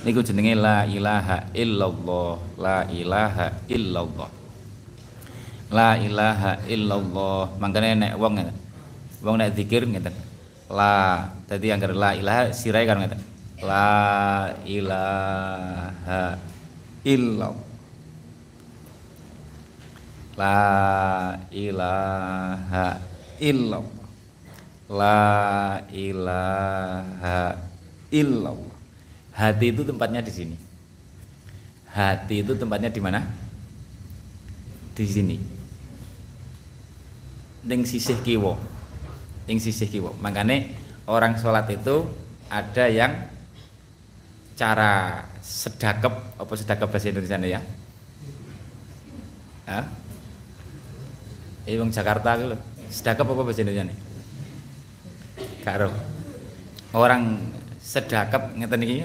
niku 0.06 0.22
jenenge 0.22 0.54
la 0.54 0.86
ilaha 0.86 1.50
illallah 1.50 2.38
la 2.58 2.78
ilaha 2.90 3.46
illallah 3.66 4.30
la 5.74 5.90
ilaha 5.98 6.52
illallah 6.66 7.42
mangkane 7.58 7.98
nek 7.98 8.12
wong 8.18 8.38
wong 9.22 9.36
nek 9.38 9.50
zikir 9.58 9.82
ngeten 9.86 10.14
la 10.72 11.28
dadi 11.44 11.68
anggar 11.68 11.92
la 11.92 12.16
ilaha 12.16 12.48
sirai 12.56 12.88
kan 12.88 12.96
ngeten 13.04 13.20
la 13.60 14.48
ilaha 14.64 16.22
illallah 17.04 17.54
la 20.40 20.64
ilaha 21.52 22.86
illallah 23.36 24.02
La 24.92 25.80
ilaha 25.88 27.56
illallah. 28.12 28.76
Hati 29.32 29.72
itu 29.72 29.80
tempatnya 29.88 30.20
di 30.20 30.28
sini. 30.28 30.56
Hati 31.88 32.44
itu 32.44 32.52
tempatnya 32.52 32.92
di 32.92 33.00
mana? 33.00 33.24
Di 34.92 35.08
sini. 35.08 35.40
Ning 37.64 37.88
sisih 37.88 38.20
kiwo. 38.20 38.60
Ning 39.52 39.60
sisih 39.60 39.84
kiwo. 39.92 40.16
Makanya 40.24 40.64
orang 41.04 41.36
sholat 41.36 41.68
itu 41.68 42.08
ada 42.48 42.88
yang 42.88 43.28
cara 44.56 45.28
sedakep 45.44 46.40
apa 46.40 46.52
sedakep 46.56 46.88
bahasa 46.88 47.12
Indonesia 47.12 47.60
ya? 47.60 47.60
Hah? 49.68 49.84
Eh 51.68 51.76
Jakarta 51.76 52.40
gitu. 52.40 52.56
Sedakep 52.88 53.28
apa 53.28 53.42
bahasa 53.44 53.60
Indonesia 53.60 53.92
nih? 53.92 53.98
karo 55.62 55.88
orang 56.92 57.38
sedekap 57.78 58.50
ngeten 58.58 58.82
iki 58.82 58.96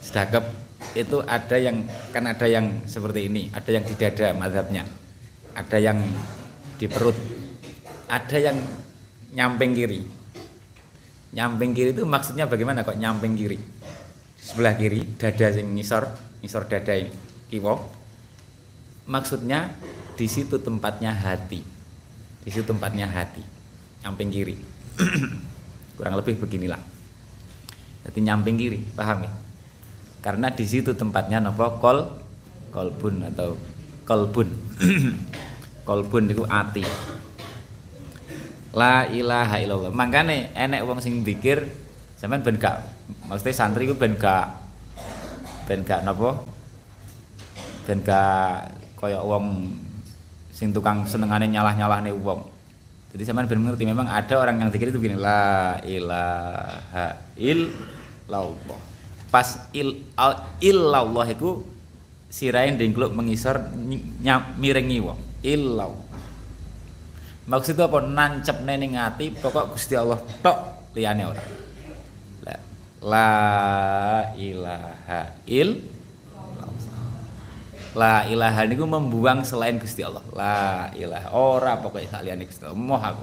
sedekap 0.00 0.44
itu 0.96 1.20
ada 1.24 1.56
yang 1.56 1.84
kan 2.12 2.24
ada 2.28 2.48
yang 2.48 2.84
seperti 2.88 3.28
ini 3.28 3.52
ada 3.52 3.70
yang 3.70 3.84
di 3.84 3.94
dada 3.96 4.32
madhabnya 4.36 4.84
ada 5.52 5.78
yang 5.78 6.00
di 6.80 6.88
perut 6.88 7.16
ada 8.08 8.36
yang 8.40 8.56
nyamping 9.32 9.72
kiri. 9.72 10.00
Nyamping 11.32 11.72
kiri 11.72 11.90
itu 11.96 12.04
maksudnya 12.04 12.44
bagaimana 12.44 12.84
kok 12.84 13.00
nyamping 13.00 13.32
kiri? 13.34 13.58
Sebelah 14.36 14.76
kiri 14.76 15.16
dada 15.16 15.48
yang 15.48 15.72
ngisor 15.72 16.04
ngisor 16.44 16.66
dada 16.68 16.92
ini 16.92 17.14
kiwo 17.46 17.78
maksudnya 19.08 19.72
di 20.14 20.28
situ 20.28 20.60
tempatnya 20.60 21.16
hati. 21.16 21.64
Di 22.42 22.50
situ 22.52 22.68
tempatnya 22.68 23.08
hati. 23.08 23.40
Nyamping 24.04 24.28
kiri. 24.28 24.56
Kurang 25.96 26.14
lebih 26.20 26.36
beginilah. 26.42 26.80
Jadi 28.02 28.18
nyamping 28.20 28.56
kiri 28.58 28.80
paham 28.92 29.24
ya? 29.24 29.32
Karena 30.20 30.50
di 30.52 30.66
situ 30.68 30.92
tempatnya 30.92 31.40
nopo? 31.40 31.80
Kol 31.80 31.98
kolbun 32.74 33.24
atau 33.32 33.56
kolbun. 34.04 34.48
Kolbun 35.82 36.30
itu 36.30 36.46
ati 36.46 36.86
la 38.72 39.04
ilaha 39.08 39.56
illallah. 39.60 39.92
Makanya 39.92 40.56
enek 40.56 40.80
wong 40.88 40.98
sing 41.04 41.20
pikir 41.20 41.68
zaman 42.16 42.40
ben 42.40 42.56
gak 42.56 42.80
maksudnya 43.26 43.52
santri 43.52 43.84
itu 43.84 43.98
ben 43.98 44.14
gak 44.14 44.48
ben 45.66 45.82
gak 45.82 46.06
nopo 46.06 46.46
ben 47.84 47.98
gak 48.00 48.72
kaya 48.94 49.18
wong 49.18 49.74
sing 50.54 50.70
tukang 50.70 51.02
senengane 51.04 51.50
nyalah-nyalah 51.50 51.98
nih 52.06 52.14
wong. 52.14 52.46
Jadi 53.12 53.28
zaman 53.28 53.44
benar 53.44 53.60
mengerti 53.60 53.84
memang 53.84 54.08
ada 54.08 54.40
orang 54.40 54.62
yang 54.62 54.70
zikir 54.72 54.88
itu 54.88 54.96
begini 54.96 55.20
la 55.20 55.76
ilaha 55.84 57.18
illallah. 57.36 58.80
Pas 59.28 59.68
il 59.76 60.00
illallah 60.64 61.26
itu 61.28 61.60
sirahe 62.32 62.72
ndengkluk 62.72 63.12
mengisor 63.12 63.60
miringi 64.56 64.98
wong. 65.04 65.18
Illau 65.42 65.92
maksud 67.48 67.74
apa 67.78 67.98
nancep 68.06 68.62
ning 68.62 68.94
ati 68.94 69.34
pokok 69.34 69.74
Gusti 69.74 69.98
Allah 69.98 70.18
tok 70.42 70.90
liyane 70.94 71.22
ora 71.26 71.42
la, 72.46 72.54
la 73.02 73.30
ilaha 74.38 75.20
il 75.46 75.70
La 77.92 78.24
ilaha 78.24 78.64
niku 78.64 78.88
membuang 78.88 79.44
selain 79.44 79.76
Gusti 79.76 80.00
Allah. 80.00 80.24
La 80.32 80.88
ilaha 80.96 81.28
ora 81.36 81.76
pokoknya 81.76 82.08
saliyane 82.08 82.48
Gusti 82.48 82.64
Allah. 82.64 82.80
Moh 82.80 82.96
aku. 82.96 83.22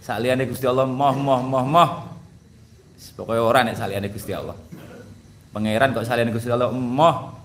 Saliyane 0.00 0.48
Gusti 0.48 0.64
Allah 0.64 0.88
moh 0.88 1.12
moh 1.12 1.40
moh 1.44 1.64
moh. 1.68 1.90
Pokoknya 3.12 3.42
ora 3.44 3.60
nek 3.60 3.76
saliyane 3.76 4.08
Gusti 4.08 4.32
Allah. 4.32 4.56
Pangeran 5.52 5.92
kok 5.92 6.08
saliyane 6.08 6.32
Gusti 6.32 6.48
Allah 6.48 6.72
moh 6.72 7.36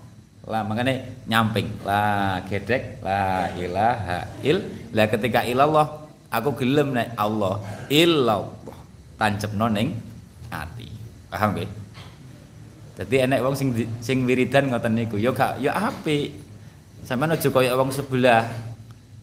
lah 0.42 0.66
makanya 0.66 1.06
nyamping 1.30 1.70
la 1.86 2.42
gedek 2.50 2.98
la 2.98 3.46
ilaha 3.54 4.26
il 4.42 4.90
lah 4.90 5.06
ketika 5.06 5.46
ilallah 5.46 6.01
aku 6.32 6.64
gelem 6.64 6.96
nek 6.96 7.12
Allah. 7.20 7.60
Illallah. 7.92 8.80
Tancep 9.20 9.52
noning 9.52 9.92
ati. 10.48 10.88
Paham 11.28 11.54
gak 11.56 11.70
jadi 12.92 13.24
enek 13.24 13.40
wong 13.40 13.56
sing 13.56 13.72
sing 14.04 14.28
wiridan 14.28 14.68
ngoten 14.68 14.92
niku 14.92 15.16
ya 15.16 15.32
gak 15.32 15.58
ya 15.58 15.72
apik. 15.72 16.36
Sampean 17.02 17.34
aja 17.34 17.48
kaya 17.48 17.74
wong 17.74 17.90
sebelah 17.90 18.46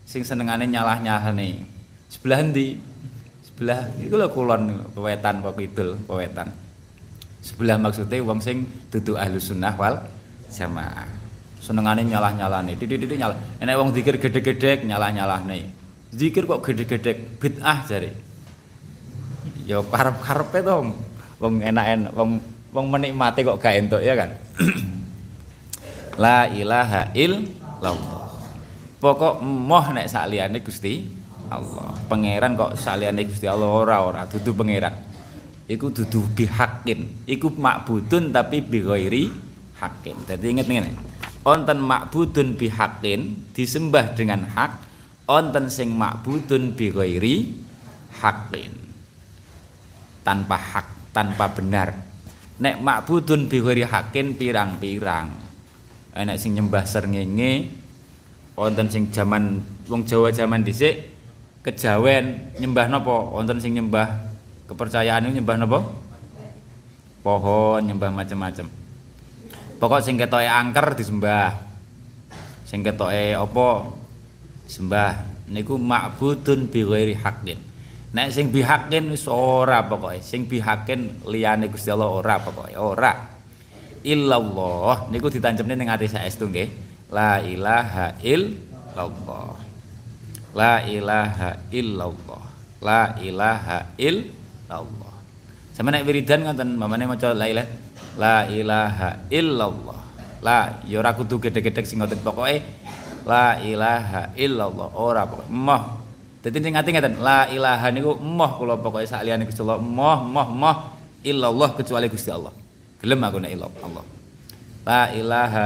sing 0.10 0.26
senengane 0.26 0.66
nyalah-nyalahne. 0.68 1.64
Sebelah 2.10 2.42
ndi 2.42 2.82
sebelah 3.46 3.88
iku 4.02 4.18
lho 4.18 4.28
kulon 4.34 4.90
pewetan 4.98 5.46
apa 5.46 5.54
kidul 5.54 6.00
pewetan 6.10 6.50
sebelah 7.40 7.78
maksudnya 7.78 8.18
wong 8.26 8.42
sing 8.42 8.66
dudu 8.90 9.16
ahlu 9.16 9.38
sunnah 9.38 9.78
wal 9.78 10.02
jamaah. 10.50 11.08
Senengane 11.62 12.02
nyalah-nyalane 12.02 12.74
titik-titik 12.74 13.22
nyalah. 13.22 13.38
Enek 13.62 13.76
wong 13.78 13.94
zikir 13.94 14.18
gede-gede 14.18 14.90
nyalah-nyalahne 14.90 15.79
zikir 16.14 16.44
kok 16.50 16.62
gede-gede 16.66 17.38
bid'ah 17.38 17.86
jare 17.86 18.12
ya 19.66 19.84
karep-karepe 19.86 20.60
to 20.66 20.76
wong 21.40 21.56
enak-enak 21.62 22.12
wong 22.14 22.42
wong 22.74 22.86
menikmati 22.90 23.46
kok 23.46 23.62
gak 23.62 23.78
entuk 23.78 24.02
ya 24.02 24.18
kan 24.18 24.34
la 26.24 26.50
ilaha 26.50 27.14
illallah 27.14 28.30
pokok 29.00 29.42
moh 29.46 29.86
nek 29.94 30.10
saliyane 30.10 30.60
Gusti 30.66 31.06
Allah 31.50 31.94
pangeran 32.10 32.58
kok 32.58 32.74
saliyane 32.76 33.24
Gusti 33.30 33.46
Allah 33.46 33.70
ora 33.70 33.98
ora 34.04 34.22
dudu 34.26 34.52
pangeran 34.58 34.94
iku 35.70 35.94
dudu 35.94 36.26
bihakin 36.34 37.30
iku 37.30 37.54
makbudun 37.54 38.34
tapi 38.34 38.66
bi 38.66 38.82
ghairi 38.82 39.50
hakin. 39.80 40.16
Jadi 40.28 40.46
ingat 40.52 40.68
ini. 40.68 40.92
Onten 41.48 41.80
makbudun 41.80 42.60
bihakin 42.60 43.48
disembah 43.56 44.14
dengan 44.14 44.44
hak. 44.52 44.89
Onten 45.30 45.70
sing 45.70 45.94
makbudun 45.94 46.74
bi 46.74 46.90
ghairi 46.90 47.36
hakin. 48.18 48.74
Tanpa 50.26 50.58
hak, 50.58 51.14
tanpa 51.14 51.54
benar. 51.54 51.94
Nek 52.58 52.82
makbudun 52.82 53.46
bi 53.46 53.62
ghairi 53.62 53.86
hakin 53.86 54.34
pirang-pirang. 54.34 55.30
Enek 56.18 56.42
sing 56.42 56.58
nyembah 56.58 56.84
srengenge 56.90 57.70
wonten 58.58 58.90
sing 58.90 59.14
zaman 59.14 59.62
wong 59.88 60.04
Jawa 60.04 60.36
zaman 60.36 60.66
dhisik 60.66 61.16
kejawen 61.64 62.52
nyembah 62.60 62.92
napa 62.92 63.32
wonten 63.32 63.56
sing 63.62 63.72
nyembah 63.78 64.20
kepercayaan 64.68 65.32
nyembah 65.32 65.56
napa 65.56 65.80
pohon 67.24 67.80
nyembah 67.88 68.12
macam-macam 68.12 68.68
Pokok 69.80 70.04
sing 70.04 70.20
ketoke 70.20 70.44
angker 70.44 70.92
disembah. 70.92 71.56
Sing 72.68 72.84
ketoke 72.84 73.32
apa 73.32 73.68
sembah 74.70 75.46
niku 75.50 75.82
ma'budun 75.82 76.70
bi 76.70 76.86
ghairi 76.86 77.18
haqqin. 77.18 77.58
Nek 78.14 78.30
sing 78.30 78.54
bihakin 78.54 79.10
wis 79.10 79.26
ora 79.26 79.86
pokoke, 79.86 80.22
sing 80.22 80.46
bihakin 80.46 81.26
liyane 81.26 81.70
Gusti 81.70 81.90
Allah 81.90 82.10
ora 82.10 82.38
pokoke, 82.38 82.74
ora. 82.78 83.14
Illallah 84.06 85.10
niku 85.10 85.28
ditancemne 85.34 85.74
ning 85.74 85.90
ati 85.90 86.06
saestu 86.06 86.50
nggih. 86.50 86.70
La 87.10 87.42
ilaha 87.42 88.14
illallah. 88.22 89.58
La 90.54 90.74
ilaha 90.86 91.50
illallah. 91.74 92.44
La 92.82 93.02
ilaha 93.18 93.78
illallah. 93.98 95.16
Sampe 95.74 95.90
nek 95.92 96.06
wiridan 96.06 96.46
ngoten, 96.46 96.78
mamane 96.78 97.10
maca 97.10 97.34
la 97.34 97.46
ilaha 97.50 97.90
la 98.20 98.44
ilaha 98.52 99.10
illallah 99.32 100.00
la 100.44 100.84
ya 100.84 101.00
ora 101.00 101.16
kudu 101.16 101.40
gedhe-gedhe 101.40 101.88
sing 101.88 102.04
ngoten 102.04 102.20
pokoke 102.20 102.60
la 103.26 103.60
ilaha 103.64 104.32
illallah. 104.36 104.88
Ora 104.96 105.24
pokoke. 105.28 105.50
Moh. 105.52 105.84
Dadi 106.40 106.64
sing 106.64 106.72
ngati 106.72 106.90
ngeten 106.96 107.20
la 107.20 107.52
ilaha 107.52 107.92
niku 107.92 108.16
moh 108.16 108.52
kula 108.56 108.80
pokoke 108.80 109.04
sak 109.04 109.28
liyane 109.28 109.44
Gusti 109.44 109.60
Allah. 109.64 109.80
Moh 109.82 110.20
moh 110.24 110.48
moh 110.48 110.78
illallah 111.24 111.76
kecuali 111.76 112.08
Gusti 112.08 112.32
Allah. 112.32 112.54
Gelem 113.00 113.20
aku 113.24 113.38
nek 113.44 113.52
illallah. 113.52 114.06
La 114.88 115.02
ilaha 115.12 115.66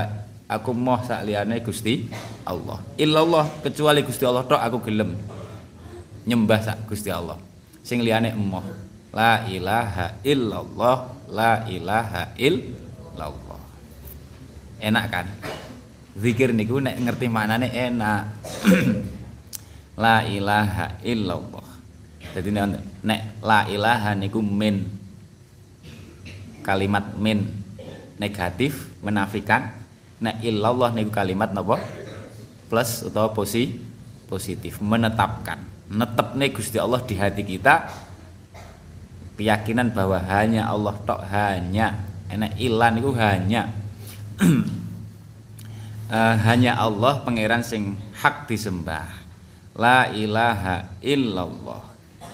aku 0.49 0.71
moh 0.73 0.99
sak 1.05 1.21
liyane 1.25 1.61
Gusti 1.61 2.09
Allah. 2.45 2.81
Illallah 2.97 3.61
kecuali 3.61 4.01
Gusti 4.01 4.23
Allah 4.25 4.43
tok 4.45 4.61
aku 4.61 4.77
gelem 4.89 5.13
nyembah 6.25 6.59
sak 6.61 6.77
Gusti 6.89 7.13
Allah. 7.13 7.37
Sing 7.83 8.01
liyane 8.01 8.33
emoh 8.33 8.63
la 9.13 9.45
ilaha 9.45 10.17
illallah 10.25 10.97
la 11.29 11.67
ilaha 11.69 12.33
illallah. 12.33 13.61
Enak 14.83 15.05
kan 15.07 15.27
zikir 16.17 16.53
niku 16.53 16.77
nek 16.79 16.97
ngerti 16.97 17.25
maknane 17.29 17.69
enak. 17.69 18.21
La 20.03 20.25
ilaha 20.25 20.97
illallah. 21.05 21.67
Jadi 22.33 22.49
nek 22.49 23.21
la 23.45 23.69
ilaha 23.69 24.17
niku 24.17 24.41
min. 24.41 24.89
Kalimat 26.65 27.13
min 27.13 27.45
negatif 28.17 28.89
menafikan. 29.05 29.69
Nek 30.17 30.41
illallah 30.41 30.97
niku 30.97 31.13
kalimat 31.13 31.53
napa? 31.53 31.77
Plus 32.73 33.05
atau 33.05 33.29
posi 33.37 33.77
positif. 34.25 34.81
Menetapkan. 34.81 35.61
Netep 35.93 36.33
nih 36.33 36.49
Gusti 36.49 36.81
Allah 36.81 37.05
di 37.05 37.13
hati 37.13 37.45
kita 37.45 37.85
keyakinan 39.37 39.93
bahwa 39.93 40.17
hanya 40.25 40.73
Allah 40.73 40.97
tok 41.05 41.21
hanya. 41.29 42.01
Enak 42.33 42.57
ilan 42.57 42.97
itu 42.97 43.13
hanya 43.13 43.69
uh, 46.13 46.37
hanya 46.45 46.77
Allah 46.77 47.25
pangeran 47.25 47.65
sing 47.65 47.97
hak 48.21 48.45
disembah. 48.45 49.09
La 49.73 50.05
ilaha 50.13 50.85
illallah. 51.01 51.81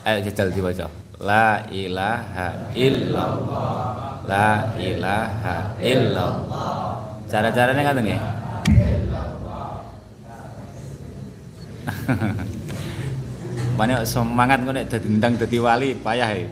Ayo 0.03 0.19
jajal 0.27 0.51
dibaca 0.51 0.91
la 1.19 1.67
ilaha 1.71 2.71
illallah. 2.75 4.19
La 4.27 4.75
ilaha 4.75 5.75
illallah. 5.79 6.99
Cara-caranya 7.29 7.83
kan 7.85 7.99
nggih 8.01 8.21
Mana 13.79 14.03
semangat 14.03 14.59
kok 14.65 14.73
nek 14.75 14.91
dadi 14.91 15.07
ndang 15.07 15.39
dadi 15.39 15.57
wali? 15.61 15.95
Payah 15.95 16.29
ya. 16.35 16.47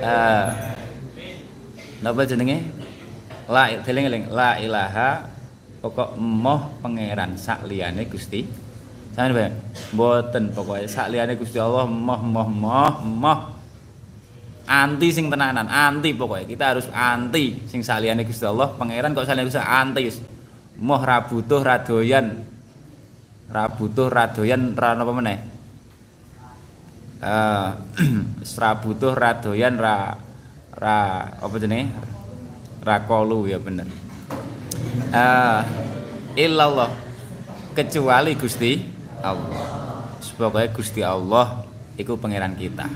Eh, 0.00 0.46
napa 2.00 2.24
jenenge 2.24 2.64
la 3.50 3.66
eling-eling 3.74 4.30
la 4.30 4.62
ilaha 4.62 5.26
pokok 5.82 6.14
moh 6.14 6.78
pangeran. 6.78 7.34
Sak 7.34 7.66
liyane 7.66 8.06
Gusti. 8.06 8.46
Sampeyan 9.10 9.34
bae 9.34 9.50
mboten 9.90 10.54
pokoke 10.54 10.86
sak 10.86 11.10
liyane 11.10 11.34
Gusti 11.34 11.58
Allah 11.58 11.90
moh 11.90 12.22
moh 12.22 12.46
moh 12.46 12.94
moh. 13.02 13.40
Anti 14.70 15.10
sing 15.10 15.26
tenanan 15.26 15.66
anti 15.66 16.14
pokoknya 16.14 16.46
kita 16.46 16.64
harus 16.70 16.86
anti 16.94 17.66
sing 17.66 17.82
saliyane 17.82 18.22
Gusti 18.22 18.46
Allah. 18.46 18.70
Pangeran 18.70 19.10
kok 19.18 19.26
saliyane 19.26 19.50
Gusti 19.50 19.58
anti 19.58 20.02
moh 20.78 21.02
ra 21.02 21.26
butuh 21.26 21.60
ra 21.66 21.82
doyan. 21.82 22.46
Ra 23.50 23.66
butuh 23.66 24.06
ra 24.06 24.30
doyan 24.30 24.78
ra 24.78 24.94
napa 24.94 25.12
meneh? 25.12 25.38
Uh, 27.20 27.76
ra 28.56 28.80
butuh 28.80 29.12
ra 29.12 29.36
doyan 29.44 29.76
ra 29.76 30.16
ra 30.72 31.28
apa 31.36 31.52
jenenge 31.60 31.92
ra 32.80 33.04
kolu 33.04 33.44
ya 33.48 33.60
bener. 33.60 33.88
Uh, 35.12 35.60
illallah 36.36 36.90
kecuali 37.76 38.32
Gusti 38.36 38.80
Allah. 39.20 39.68
Sebagai 40.24 40.72
Gusti 40.72 41.04
Allah 41.04 41.64
iku 42.00 42.16
pangeran 42.16 42.56
kita. 42.56 42.88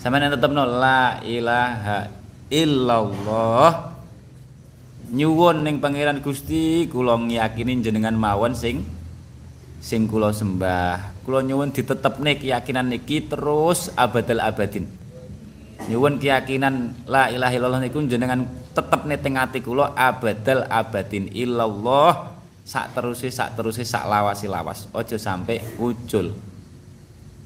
Sampeyan 0.00 0.32
tetep 0.32 0.52
no 0.52 0.64
la 0.64 1.20
ilaha 1.24 2.08
illallah. 2.48 3.92
Nyuwun 5.12 5.64
ning 5.64 5.84
pangeran 5.84 6.24
Gusti 6.24 6.88
kula 6.88 7.20
ngiyakini 7.20 7.84
jenengan 7.84 8.16
mawon 8.16 8.56
sing 8.56 8.84
sing 9.84 10.08
kula 10.08 10.32
sembah. 10.32 11.24
Kula 11.28 11.44
nyuwun 11.44 11.72
ditetepne 11.72 12.40
keyakinan 12.40 12.88
niki 12.88 13.28
terus 13.28 13.92
abadal 13.96 14.40
abadin 14.40 15.03
nyuwun 15.90 16.16
keyakinan 16.16 16.94
la 17.04 17.28
ilaha 17.28 17.52
illallah 17.52 17.80
niku 17.84 18.00
jenengan 18.08 18.48
tetep 18.72 19.04
neteng 19.04 19.36
ati 19.36 19.60
kula 19.60 19.92
abadal 19.92 20.64
abadin 20.70 21.28
illallah 21.32 22.36
sak 22.64 22.96
teruse 22.96 23.28
sak 23.28 23.54
teruse 23.54 23.84
sak 23.84 24.08
lawasi 24.08 24.48
lawas. 24.48 24.88
Aja 24.96 25.20
sampai 25.20 25.60
ucul 25.76 26.32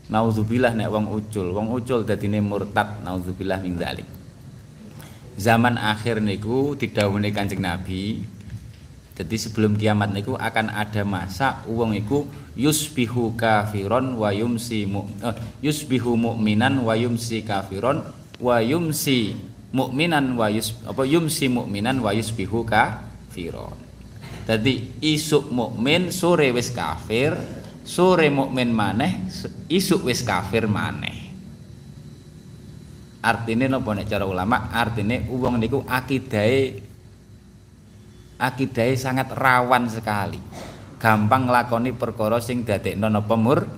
Nauzubillah 0.08 0.72
nek 0.72 0.88
wong 0.88 1.04
ucul, 1.12 1.52
wong 1.52 1.68
ucul 1.68 2.00
dadine 2.00 2.40
murtad, 2.40 3.04
nauzubillah 3.04 3.60
min 3.60 3.76
dzalik. 3.76 4.08
Zaman 5.36 5.76
akhir 5.76 6.24
niku 6.24 6.72
didhawuhi 6.80 7.28
Kanjeng 7.28 7.60
Nabi, 7.60 8.24
jadi 9.12 9.36
sebelum 9.36 9.76
kiamat 9.76 10.08
niku 10.16 10.32
akan 10.32 10.72
ada 10.72 11.04
masa 11.04 11.60
wong 11.68 11.92
iku 11.92 12.24
yusbihu 12.56 13.36
kafiron 13.36 14.16
wa 14.16 14.32
yumsi 14.32 14.88
mu, 14.88 15.04
uh, 15.20 15.36
yusbihu 15.60 16.16
mu'minan 16.16 16.80
wa 16.80 16.96
yumsi 16.96 17.44
kafiron 17.44 18.00
wa 18.38 18.62
yumsi 18.62 19.34
mukminan 19.74 20.38
wa 20.38 20.48
yus 20.48 20.72
apa 20.86 21.02
yumsi 21.04 21.50
mukminan 21.50 22.00
wa 22.00 22.14
yusbihu 22.14 22.64
kafiron. 22.64 23.76
Jadi 24.48 24.96
isuk 25.04 25.52
mukmin 25.52 26.08
sore 26.08 26.48
wis 26.56 26.72
kafir, 26.72 27.36
sore 27.84 28.32
mukmin 28.32 28.72
maneh 28.72 29.28
isuk 29.68 30.08
wis 30.08 30.24
kafir 30.24 30.64
maneh. 30.64 31.28
Artine 33.20 33.68
napa 33.68 33.92
nek 33.92 34.08
cara 34.08 34.24
ulama? 34.24 34.72
Artine 34.72 35.28
wong 35.28 35.60
niku 35.60 35.84
akidahe 35.84 36.80
akidahe 38.40 38.94
sangat 38.96 39.36
rawan 39.36 39.90
sekali. 39.90 40.40
Gampang 40.96 41.46
nglakoni 41.46 41.92
perkara 41.92 42.40
sing 42.40 42.64
dadekno 42.64 43.12
napa 43.12 43.36
mur 43.36 43.68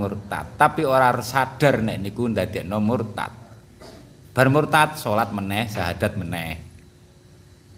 murtad. 0.00 0.56
Tapi 0.56 0.88
ora 0.88 1.12
sadar 1.20 1.84
nek 1.84 1.98
niku 2.08 2.24
ndadekno 2.24 2.80
murtad. 2.80 3.45
Bar 4.36 4.52
murtad 4.52 5.00
salat 5.00 5.32
meneh 5.32 5.64
syahadat 5.64 6.12
meneh. 6.12 6.60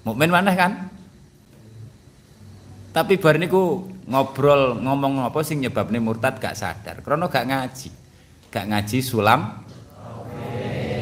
Mukmin 0.03 0.27
maneh 0.27 0.59
kan? 0.59 0.90
Tapi 2.90 3.14
bar 3.14 3.38
niku 3.38 3.87
ngobrol 4.11 4.75
ngomong 4.83 5.23
apa 5.23 5.38
sing 5.47 5.62
nyebabne 5.62 6.03
murtad 6.03 6.42
gak 6.42 6.59
sadar. 6.59 6.99
Krana 6.99 7.31
gak 7.31 7.47
ngaji. 7.47 7.94
Gak 8.51 8.66
ngaji 8.75 8.99
sulam. 8.99 9.62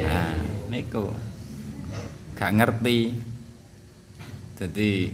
Nah 0.05 0.37
niku. 0.69 1.09
Gak 2.37 2.53
ngerti. 2.53 3.16
Jadi 4.61 5.09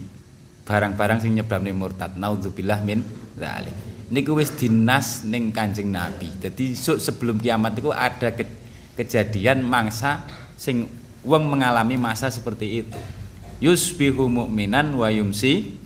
barang-barang 0.66 1.22
sing 1.22 1.38
nyebabne 1.38 1.70
murtad. 1.70 2.18
Naudzubillah 2.18 2.82
min 2.82 3.06
zalik. 3.38 3.78
Niku 4.10 4.34
wis 4.34 4.50
dinas 4.58 5.22
ning 5.22 5.54
Kanjeng 5.54 5.94
Nabi. 5.94 6.34
Jadi 6.42 6.74
sebelum 6.74 7.38
kiamat 7.38 7.78
itu 7.78 7.94
ada 7.94 8.34
ke 8.34 8.61
kejadian 9.02 9.66
mangsa 9.66 10.22
sing 10.54 10.86
wong 11.26 11.50
mengalami 11.50 11.98
masa 11.98 12.30
seperti 12.30 12.86
itu. 12.86 12.98
Yusbihu 13.62 14.26
mu'minan 14.30 14.94
wa 14.94 15.10
yumsi 15.10 15.78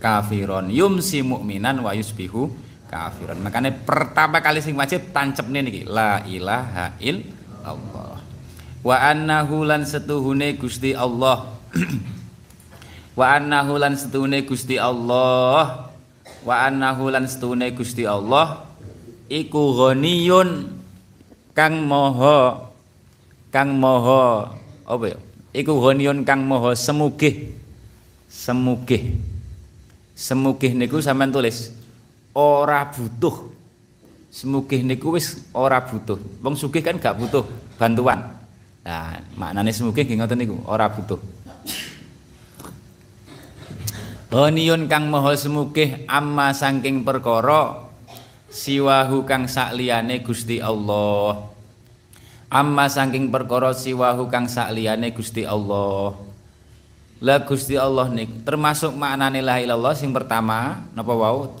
kafiron. 0.00 0.68
Yumsi 0.68 1.24
mu'minan 1.24 1.80
wa 1.80 1.96
yusbihu 1.96 2.52
kafiron. 2.88 3.40
Makanya 3.40 3.72
pertama 3.72 4.44
kali 4.44 4.60
sing 4.60 4.76
wajib 4.76 5.12
tancep 5.16 5.48
nih 5.48 5.88
la 5.88 6.20
ilaha 6.28 6.96
illallah. 7.00 8.20
Wa 8.82 8.96
annahu 9.12 9.64
lan 9.64 9.88
setuhune 9.88 10.58
Gusti 10.60 10.92
Allah. 10.92 11.56
Wa 13.12 13.36
annahu 13.36 13.76
lan 13.76 13.92
setuhune 13.92 14.42
Gusti 14.48 14.80
Allah. 14.80 15.92
Wa 16.42 16.66
annahu 16.66 17.12
lan 17.12 17.28
setuhune 17.28 17.70
Gusti 17.76 18.08
Allah. 18.08 18.66
Iku 19.28 19.76
ghaniyun 19.76 20.81
kang 21.52 21.84
moho 21.84 22.68
kang 23.52 23.76
moho 23.76 24.48
apa 24.88 25.04
ya? 25.12 25.18
Iku 25.52 25.76
ghaniyun 25.80 26.24
kang 26.24 26.48
moho 26.48 26.72
semugih. 26.72 27.52
Semugih. 28.32 29.20
Semugih 30.16 30.72
niku 30.72 31.00
sampean 31.04 31.28
tulis 31.28 31.72
ora 32.32 32.88
butuh. 32.88 33.52
Semugih 34.32 34.80
niku 34.80 35.12
wis 35.12 35.44
ora 35.52 35.84
butuh. 35.84 36.16
Wong 36.40 36.56
sugih 36.56 36.80
kan 36.80 36.96
gak 36.96 37.20
butuh 37.20 37.44
bantuan. 37.76 38.32
Nah 38.82 39.20
maknane 39.36 39.70
semugih 39.70 40.08
nggih 40.08 40.18
ngoten 40.24 40.38
niku 40.40 40.56
ora 40.64 40.88
butuh. 40.88 41.20
Ghaniyun 44.32 44.88
kang 44.88 45.12
moho 45.12 45.36
semugih 45.36 46.08
amma 46.08 46.56
saking 46.56 47.04
perkara 47.04 47.81
siwahu 48.52 49.24
kang 49.24 49.48
sakliyane 49.48 50.20
Gusti 50.20 50.60
Allah. 50.60 51.48
Amma 52.52 52.84
saking 52.92 53.32
perkara 53.32 53.72
siwahu 53.72 54.28
kang 54.28 54.44
sakliyane 54.44 55.16
Gusti 55.16 55.48
Allah. 55.48 56.12
La 57.24 57.40
Gusti 57.40 57.80
Allah 57.80 58.12
nik 58.12 58.44
termasuk 58.44 58.92
maknane 58.92 59.40
la 59.40 59.56
ilallah 59.62 59.96
sing 59.96 60.12
pertama 60.12 60.84
napa 60.92 61.16
wau? 61.16 61.56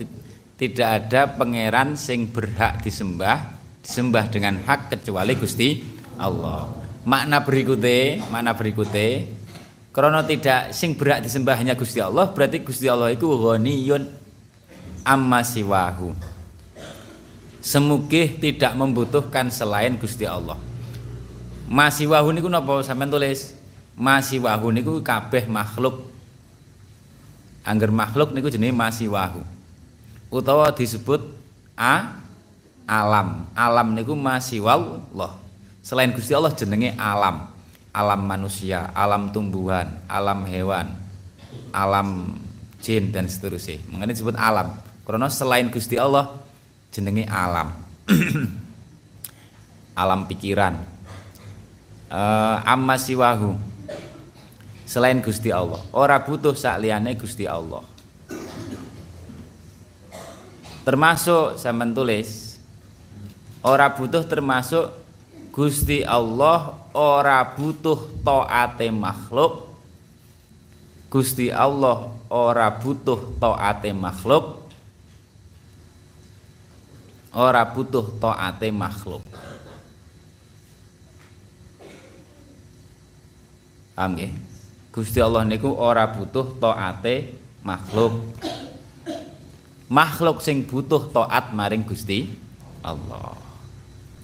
Tidak 0.60 0.86
ada 0.86 1.26
pangeran 1.26 1.96
sing 1.96 2.28
berhak 2.28 2.84
disembah 2.84 3.56
disembah 3.82 4.30
dengan 4.30 4.62
hak 4.62 4.94
kecuali 4.94 5.34
Gusti 5.34 5.82
Allah. 6.20 6.70
Makna 7.02 7.42
berikutnya 7.42 8.30
makna 8.30 8.54
berikutnya 8.54 9.26
karena 9.90 10.22
tidak 10.22 10.70
sing 10.70 10.94
berhak 10.94 11.24
disembah 11.24 11.58
hanya 11.58 11.74
Gusti 11.74 11.98
Allah 11.98 12.30
berarti 12.30 12.62
Gusti 12.62 12.86
Allah 12.86 13.10
itu 13.10 13.26
ghaniyun 13.26 14.06
amma 15.02 15.42
siwahu 15.42 16.14
semugih 17.62 18.42
tidak 18.42 18.74
membutuhkan 18.74 19.48
selain 19.48 19.94
Gusti 19.94 20.26
Allah. 20.26 20.58
Masih 21.70 22.10
wahu 22.10 22.34
niku 22.34 22.50
napa 22.50 22.82
sampean 22.82 23.08
tulis? 23.08 23.54
Masih 23.94 24.42
wahu 24.42 24.74
niku 24.74 24.98
kabeh 25.00 25.46
makhluk. 25.46 26.10
Angger 27.62 27.94
makhluk 27.94 28.34
niku 28.34 28.50
jenenge 28.50 28.74
masih 28.74 29.14
wahu. 29.14 29.46
Utawa 30.28 30.74
disebut 30.74 31.22
a 31.78 32.18
alam. 32.84 33.46
Alam 33.54 33.94
niku 33.94 34.18
masih 34.18 34.66
Allah. 34.66 35.38
Selain 35.86 36.10
Gusti 36.10 36.34
Allah 36.34 36.50
jenenge 36.52 36.98
alam. 36.98 37.46
Alam 37.92 38.24
manusia, 38.24 38.88
alam 38.96 39.36
tumbuhan, 39.36 40.00
alam 40.08 40.48
hewan, 40.48 40.96
alam 41.76 42.40
jin 42.80 43.12
dan 43.12 43.28
seterusnya. 43.28 43.84
Mengenai 43.92 44.16
disebut 44.16 44.32
alam. 44.34 44.80
Karena 45.04 45.28
selain 45.28 45.68
Gusti 45.68 46.00
Allah 46.00 46.41
jenenge 46.92 47.24
alam. 47.24 47.72
Alam 49.96 50.28
pikiran. 50.28 50.76
Uh, 52.12 52.56
amma 52.68 53.00
siwahu. 53.00 53.56
Selain 54.84 55.16
Gusti 55.24 55.48
Allah. 55.48 55.80
Ora 55.92 56.20
butuh 56.20 56.52
sakliyane 56.52 57.16
Gusti 57.16 57.48
Allah. 57.48 57.80
Termasuk 60.82 61.56
saya 61.56 61.72
tulis 61.94 62.58
ora 63.62 63.86
butuh 63.94 64.26
termasuk 64.26 64.90
Gusti 65.54 66.02
Allah 66.02 66.74
ora 66.92 67.40
butuh 67.56 68.20
taate 68.20 68.92
makhluk. 68.92 69.72
Gusti 71.12 71.52
Allah 71.52 72.10
ora 72.32 72.72
butuh 72.72 73.36
taate 73.36 73.92
makhluk 73.92 74.61
ora 77.32 77.64
butuh 77.64 78.20
taate 78.20 78.68
makhluk. 78.68 79.24
Paham 83.96 84.16
nggih? 84.16 84.32
Gusti 84.92 85.18
Allah 85.24 85.44
niku 85.48 85.72
ora 85.72 86.04
butuh 86.08 86.56
taate 86.60 87.36
makhluk. 87.64 88.12
Makhluk 89.88 90.40
sing 90.44 90.64
butuh 90.64 91.08
taat 91.12 91.52
maring 91.52 91.84
Gusti 91.84 92.28
Allah. 92.84 93.36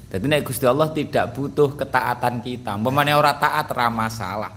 Jadi 0.09 0.25
nek 0.25 0.45
Gusti 0.45 0.65
Allah 0.65 0.89
tidak 0.93 1.37
butuh 1.37 1.77
ketaatan 1.77 2.41
kita. 2.41 2.81
Umpamane 2.81 3.13
ora 3.13 3.37
taat 3.37 3.73
ora 3.73 3.89
masalah. 3.93 4.53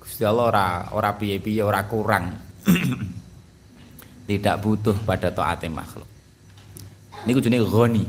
Gusti 0.00 0.24
Allah 0.24 0.44
ora 0.48 0.66
ora 0.96 1.10
piye-piye 1.12 1.60
ora 1.60 1.84
kurang. 1.84 2.32
tidak 4.28 4.60
butuh 4.60 4.96
pada 5.04 5.32
taate 5.32 5.68
makhluk 5.72 6.17
niku 7.28 7.44
jenenge 7.44 7.68
ghani 7.68 8.08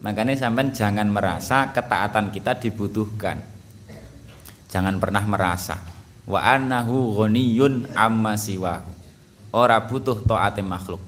makanya 0.00 0.32
sampean 0.40 0.72
jangan 0.72 1.04
merasa 1.12 1.68
ketaatan 1.72 2.32
kita 2.32 2.56
dibutuhkan. 2.56 3.40
Jangan 4.72 4.98
pernah 4.98 5.24
merasa. 5.24 5.80
Wa 6.24 6.40
annahu 6.40 7.20
ghaniyun 7.20 7.92
amma 7.92 8.34
siwa 8.40 8.80
ora 9.54 9.78
butuh 9.84 10.18
taate 10.24 10.64
makhluk. 10.64 10.98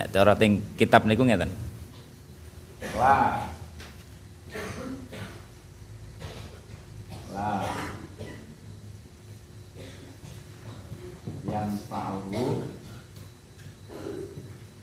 Nek 0.00 0.08
cara 0.08 0.32
teng 0.34 0.64
kitab 0.74 1.04
niku 1.04 1.22
ngeten. 1.28 1.52
La 2.96 3.46
la 7.32 7.50
yang 11.46 11.70
tahu 11.86 12.66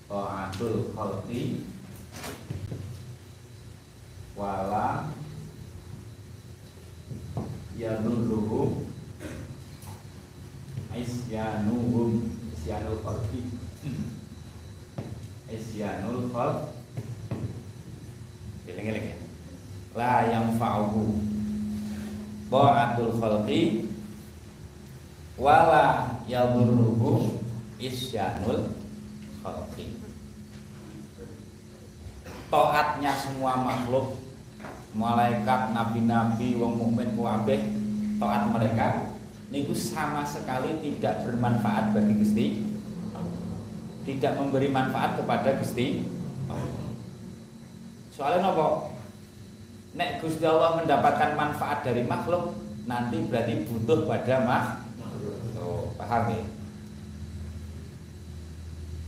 taatul 0.09 0.75
khalqi 0.95 1.43
wala. 4.39 5.11
Yadulluhu 7.75 8.87
isyanuhum. 10.95 12.39
Isyanul 12.55 12.99
khalqi. 13.03 13.41
Isyanul 15.51 16.31
khalq 16.31 16.79
eling-eling 18.69 19.11
ya. 19.11 19.17
La 19.97 20.29
yang 20.29 20.55
fa'uhu 20.55 21.17
ta'atul 22.47 23.17
khalqi. 23.17 23.89
Wala 25.39 26.19
yadurruhu 26.29 27.41
isyanul 27.79 28.75
khalqi. 29.41 29.97
Taatnya 32.49 33.13
semua 33.17 33.61
makhluk 33.61 34.19
malaikat 34.93 35.69
nabi-nabi 35.69 36.57
wong 36.57 36.73
mukmin 36.81 37.13
kuwabeh 37.13 37.61
taat 38.17 38.49
mereka 38.49 39.13
niku 39.53 39.73
sama 39.77 40.25
sekali 40.25 40.81
tidak 40.81 41.25
bermanfaat 41.25 41.93
bagi 41.93 42.13
Gusti 42.17 42.47
tidak 44.09 44.33
memberi 44.41 44.69
manfaat 44.73 45.21
kepada 45.21 45.61
Gusti 45.61 46.05
soalnya 48.09 48.51
nopo? 48.51 48.91
Nek 49.95 50.21
Gusti 50.21 50.45
Allah 50.45 50.81
mendapatkan 50.81 51.33
manfaat 51.33 51.81
dari 51.81 52.05
makhluk 52.05 52.57
nanti 52.85 53.21
berarti 53.25 53.65
butuh 53.69 54.05
pada 54.05 54.35
makhluk 54.43 55.37
oh, 55.61 55.93
paham 55.97 56.33
ya? 56.33 56.45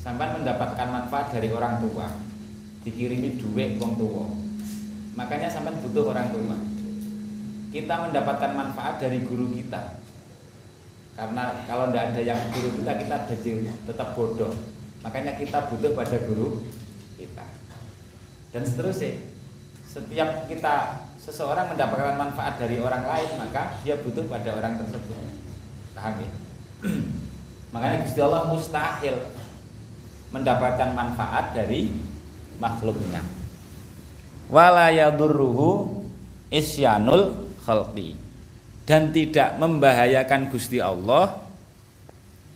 Sampai 0.01 0.33
mendapatkan 0.33 0.87
manfaat 0.89 1.29
dari 1.29 1.53
orang 1.53 1.77
tua 1.85 2.09
dikirimi 2.81 3.37
duit 3.37 3.77
wong 3.77 3.93
tua 3.97 4.40
makanya 5.13 5.51
sampai 5.51 5.75
butuh 5.83 6.11
orang 6.11 6.31
tua 6.31 6.57
kita 7.71 7.95
mendapatkan 8.07 8.51
manfaat 8.51 8.99
dari 8.99 9.23
guru 9.23 9.47
kita. 9.55 9.95
Karena 11.15 11.63
kalau 11.63 11.87
tidak 11.89 12.03
ada 12.11 12.21
yang 12.21 12.39
guru 12.51 12.69
kita 12.83 12.91
kita 12.99 13.17
tetap 13.87 14.11
bodoh. 14.15 14.51
Makanya 15.01 15.39
kita 15.39 15.71
butuh 15.71 15.95
pada 15.95 16.19
guru 16.27 16.61
kita. 17.15 17.47
Dan 18.51 18.67
seterusnya 18.67 19.23
setiap 19.87 20.47
kita 20.47 21.03
seseorang 21.19 21.71
mendapatkan 21.75 22.15
manfaat 22.15 22.55
dari 22.59 22.79
orang 22.79 23.03
lain 23.03 23.29
maka 23.39 23.75
dia 23.83 23.95
butuh 24.03 24.23
pada 24.27 24.51
orang 24.51 24.75
tersebut. 24.75 25.15
Paham 25.95 26.13
ya? 26.19 26.31
Makanya 27.75 27.97
Gusti 28.03 28.19
Allah 28.19 28.51
mustahil 28.51 29.15
mendapatkan 30.31 30.91
manfaat 30.95 31.55
dari 31.55 31.91
makhluknya 32.59 33.23
wala 34.51 34.91
yadurruhu 34.91 36.03
isyanul 36.51 37.33
khalqi. 37.63 38.19
Dan 38.83 39.15
tidak 39.15 39.55
membahayakan 39.55 40.51
Gusti 40.51 40.83
Allah 40.83 41.39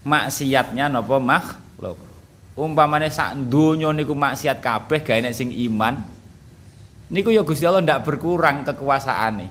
maksiatnya 0.04 0.92
napa 0.92 1.16
makhluk. 1.18 1.96
Umpamane 2.56 3.08
sak 3.08 3.40
donya 3.48 3.96
niku 3.96 4.12
maksiat 4.12 4.60
kabeh 4.60 5.00
gawe 5.04 5.20
nek 5.24 5.36
sing 5.36 5.52
iman 5.72 5.96
niku 7.12 7.32
ya 7.32 7.44
Gusti 7.44 7.64
Allah 7.64 7.84
ndak 7.84 8.04
berkurang 8.04 8.68
kekuasaane. 8.68 9.48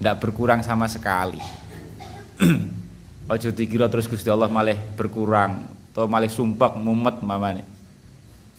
Ndak 0.00 0.16
berkurang 0.20 0.60
sama 0.60 0.84
sekali. 0.90 1.40
Ojo 3.32 3.48
dikira 3.56 3.88
terus 3.88 4.04
Gusti 4.04 4.28
Allah 4.28 4.52
malah 4.52 4.76
berkurang 4.76 5.64
atau 5.92 6.04
malah 6.04 6.28
sumpah 6.28 6.76
mumet 6.76 7.24
mamane. 7.24 7.73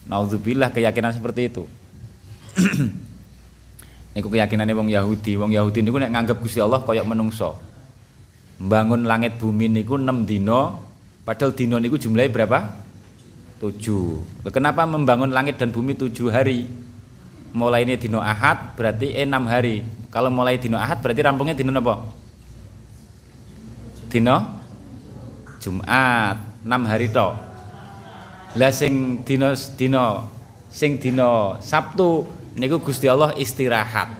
Nauzubillah 0.06 0.70
keyakinan 0.70 1.12
seperti 1.14 1.50
itu. 1.50 1.64
Niku 4.16 4.32
keyakinannya 4.32 4.72
wong 4.72 4.88
Yahudi. 4.88 5.36
Wong 5.36 5.52
Yahudi 5.52 5.84
niku 5.84 6.00
nek 6.00 6.08
nganggep 6.08 6.40
Gusti 6.40 6.56
Allah 6.56 6.80
kaya 6.80 7.04
menungso. 7.04 7.60
Membangun 8.56 9.04
langit 9.04 9.36
bumi 9.36 9.68
niku 9.68 10.00
6 10.00 10.24
dino, 10.24 10.80
padahal 11.20 11.52
dino 11.52 11.76
niku 11.76 12.00
jumlahnya 12.00 12.32
berapa? 12.32 12.58
7. 13.60 14.48
Kenapa 14.48 14.88
membangun 14.88 15.28
langit 15.28 15.60
dan 15.60 15.68
bumi 15.68 15.92
7 15.92 16.32
hari? 16.32 16.64
Mulai 17.52 17.84
ini 17.84 18.00
dino 18.00 18.24
Ahad 18.24 18.72
berarti 18.72 19.12
6 19.12 19.28
hari. 19.44 19.84
Kalau 20.08 20.32
mulai 20.32 20.56
dino 20.56 20.80
Ahad 20.80 21.04
berarti 21.04 21.20
rampungnya 21.20 21.52
dino 21.52 21.76
apa? 21.76 21.94
Dino 24.08 24.36
Jumat, 25.60 26.40
6 26.64 26.88
hari 26.88 27.12
tok. 27.12 27.45
Lah 28.54 28.70
sing 28.70 29.26
dino 29.26 29.50
dino 29.74 30.30
sing 30.70 31.02
dino 31.02 31.58
Sabtu 31.58 32.22
niku 32.54 32.78
Gusti 32.78 33.10
Allah 33.10 33.34
istirahat. 33.34 34.14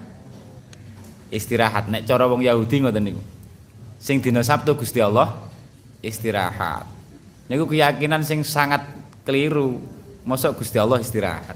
Istirahat 1.30 1.86
nek 1.86 2.02
cara 2.02 2.26
wong 2.26 2.42
Yahudi 2.42 2.82
ngoten 2.82 3.02
niku. 3.06 3.22
Sing 4.02 4.18
dina 4.18 4.42
Sabtu 4.42 4.74
Gusti 4.74 4.98
Allah 4.98 5.30
istirahat. 6.02 6.88
Niku 7.46 7.70
keyakinan 7.70 8.26
sing 8.26 8.42
sangat 8.42 8.82
keliru. 9.22 9.78
Mosok 10.26 10.58
Gusti 10.58 10.82
Allah 10.82 10.98
istirahat. 10.98 11.54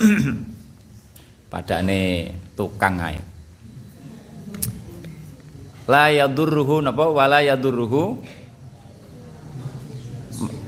Padane 1.52 2.32
tukang 2.56 2.96
ae. 2.96 3.20
La 5.86 6.10
yadurruhu 6.10 6.82
napa 6.82 7.06
wala 7.06 7.44
yadurruhu 7.44 8.18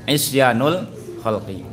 isyanul 0.07 0.87
خلقي. 1.23 1.63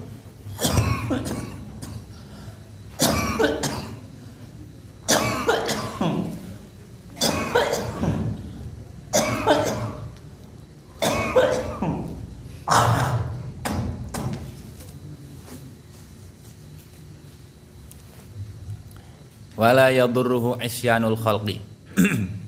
ولا 19.57 19.88
يضره 19.90 20.59
عصيان 20.62 21.05
الخلق. 21.05 21.59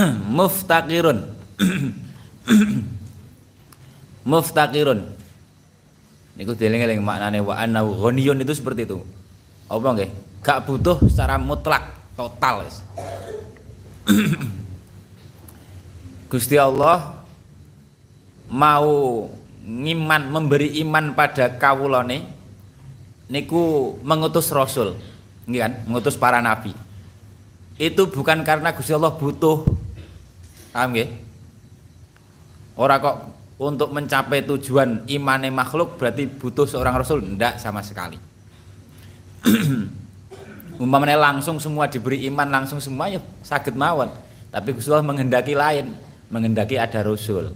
muftaqirun. 0.36 1.18
Muftaqirun. 4.30 5.00
Niku 6.36 6.52
dieling-eling 6.56 7.04
maknane 7.04 7.40
wa 7.40 7.56
annahu 7.56 8.08
ghaniyun 8.08 8.40
itu 8.44 8.52
seperti 8.56 8.82
itu. 8.88 8.98
Apa 9.68 9.88
nggih? 9.96 10.10
Gak 10.40 10.64
butuh 10.64 10.96
secara 11.04 11.36
mutlak 11.36 11.92
total 12.16 12.64
guys 12.64 12.80
Gusti 16.32 16.56
Allah 16.56 17.20
mau 18.48 19.28
ngiman 19.60 20.32
memberi 20.32 20.80
iman 20.82 21.12
pada 21.12 21.52
kawulane 21.52 22.40
niku 23.30 23.94
mengutus 24.02 24.50
rasul. 24.50 24.98
Kan? 25.46 25.86
Mengutus 25.86 26.14
para 26.14 26.38
nabi. 26.38 26.74
Itu 27.80 28.10
bukan 28.10 28.46
karena 28.46 28.74
Gusti 28.74 28.94
Allah 28.94 29.14
butuh 29.14 29.66
paham 30.70 30.94
nggih? 30.94 31.08
Ora 32.80 32.96
kok 32.96 33.16
untuk 33.60 33.92
mencapai 33.92 34.40
tujuan 34.48 35.04
imane 35.04 35.52
makhluk 35.52 36.00
berarti 36.00 36.24
butuh 36.24 36.64
seorang 36.64 36.96
rasul? 36.96 37.20
Ndak 37.20 37.60
sama 37.60 37.84
sekali. 37.84 38.16
Umpamanya 40.80 41.20
langsung 41.20 41.60
semua 41.60 41.84
diberi 41.84 42.24
iman 42.32 42.48
langsung 42.48 42.80
semua 42.80 43.12
ya 43.12 43.20
sakit 43.44 43.76
mawon. 43.76 44.08
Tapi 44.48 44.72
Gusti 44.72 44.90
menghendaki 44.90 45.52
lain 45.52 45.92
menghendaki 46.32 46.80
ada 46.80 47.04
rasul. 47.04 47.52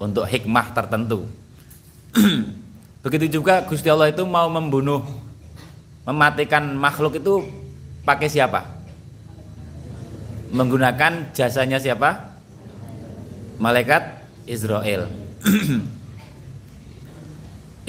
Untuk 0.00 0.24
hikmah 0.24 0.72
tertentu. 0.72 1.28
Begitu 3.04 3.36
juga 3.36 3.60
Gusti 3.68 3.92
Allah 3.92 4.08
itu 4.08 4.24
mau 4.24 4.48
membunuh 4.48 5.04
mematikan 6.08 6.64
makhluk 6.72 7.20
itu 7.20 7.44
pakai 8.00 8.32
siapa? 8.32 8.73
Menggunakan 10.54 11.34
jasanya 11.34 11.82
siapa? 11.82 12.30
Malaikat 13.58 14.22
Israel. 14.46 15.10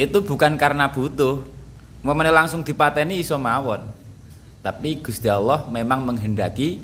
itu 0.05 0.18
bukan 0.26 0.57
karena 0.57 0.89
butuh. 0.89 1.45
Memang 2.01 2.26
langsung 2.34 2.66
dipateni 2.66 3.22
iso 3.22 3.38
mawon. 3.38 3.86
Tapi 4.66 4.97
Gusti 4.97 5.30
Allah 5.30 5.61
memang 5.70 6.01
menghendaki 6.09 6.82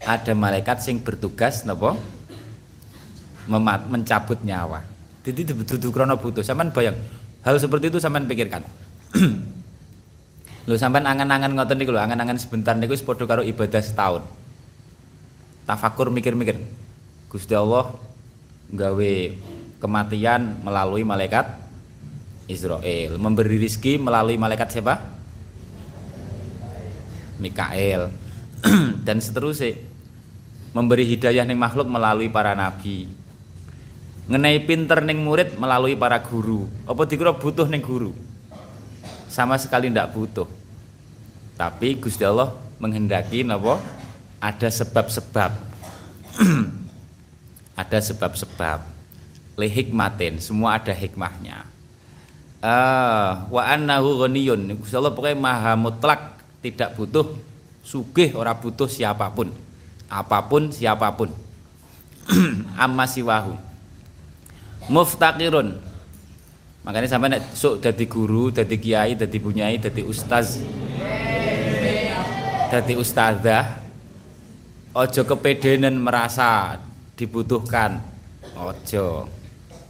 ada 0.00 0.32
malaikat 0.32 0.80
sing 0.80 1.00
bertugas 1.04 1.68
napa? 1.68 2.00
memat, 3.44 3.84
mencabut 3.88 4.40
nyawa. 4.40 4.80
Jadi 5.24 5.52
duduk 5.52 5.92
krono 5.92 6.16
butuh. 6.16 6.44
Sampean 6.44 6.72
bayang 6.72 6.96
hal 7.44 7.56
seperti 7.56 7.92
itu 7.92 7.98
sampean 8.00 8.28
pikirkan. 8.28 8.64
Lho 10.68 10.76
sampean 10.80 11.04
angan-angan 11.04 11.52
ngoten 11.52 11.76
niku 11.76 11.92
lho, 11.92 12.00
angan-angan 12.00 12.40
sebentar 12.40 12.72
niku 12.72 12.96
wis 12.96 13.04
padha 13.04 13.28
karo 13.28 13.44
ibadah 13.44 13.84
setahun. 13.84 14.24
Tafakur 15.64 16.12
mikir-mikir. 16.12 16.60
Gusti 17.32 17.56
Allah 17.56 17.96
gawe 18.68 19.12
kematian 19.80 20.60
melalui 20.60 21.04
malaikat 21.08 21.48
Israel. 22.48 23.16
Memberi 23.16 23.56
rizki 23.56 23.96
melalui 23.96 24.36
malaikat 24.36 24.76
siapa? 24.76 25.00
Mikael. 27.40 28.12
Dan 29.06 29.20
seterusnya 29.20 29.76
memberi 30.76 31.08
hidayah 31.08 31.48
ning 31.48 31.56
makhluk 31.56 31.88
melalui 31.88 32.28
para 32.28 32.52
nabi. 32.52 33.08
Ngenai 34.24 34.60
pinter 34.64 35.04
ning 35.04 35.20
murid 35.20 35.56
melalui 35.56 35.96
para 35.96 36.20
guru. 36.20 36.68
Apa 36.88 37.04
dikira 37.08 37.32
butuh 37.32 37.68
ning 37.68 37.84
guru? 37.84 38.12
Sama 39.28 39.56
sekali 39.60 39.88
tidak 39.92 40.12
butuh. 40.12 40.48
Tapi 41.54 41.96
Gusti 42.00 42.24
Allah 42.26 42.52
menghendaki 42.80 43.46
napa 43.46 43.78
ada 44.44 44.68
sebab-sebab. 44.68 45.52
Ada 47.74 47.98
sebab-sebab. 47.98 48.86
Lehikmatin 49.58 50.38
semua 50.38 50.78
ada 50.78 50.94
hikmahnya. 50.94 51.66
Uh, 52.62 53.50
wa 53.50 53.62
annahu 53.66 54.22
ghaniyun. 54.22 54.78
Gusti 54.78 54.94
Allah 54.94 55.10
pokoknya 55.10 55.34
maha 55.34 55.74
mutlak 55.74 56.38
tidak 56.62 56.94
butuh 56.94 57.34
sugih 57.82 58.30
ora 58.38 58.54
butuh 58.54 58.86
siapa 58.86 59.26
pun. 59.34 59.50
Apa 60.06 60.38
pun 60.46 60.70
siapa 60.70 61.10
pun. 61.18 61.34
Amma 62.78 63.10
siwahu. 63.10 63.58
Muftakirun 64.86 65.74
makanya 66.86 67.10
sampai 67.10 67.32
nek 67.32 67.42
sok 67.58 67.82
dadi 67.82 68.06
guru 68.06 68.54
dadi 68.54 68.78
kiai 68.78 69.18
dadi 69.18 69.38
bunyai 69.42 69.82
dadi 69.82 70.06
ustaz. 70.06 70.62
Dadi 72.70 72.94
ustazah 72.94 73.83
ojo 74.94 75.22
kepedenan 75.26 75.98
merasa 75.98 76.78
dibutuhkan. 77.18 77.98
Ojo. 78.54 79.26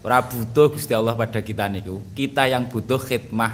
Ora 0.05 0.20
butuh 0.20 0.72
Gusti 0.72 0.92
Allah 0.96 1.16
pada 1.16 1.40
kita 1.44 1.68
niku. 1.68 2.00
Kita 2.16 2.48
yang 2.48 2.68
butuh 2.68 3.00
khidmah. 3.00 3.52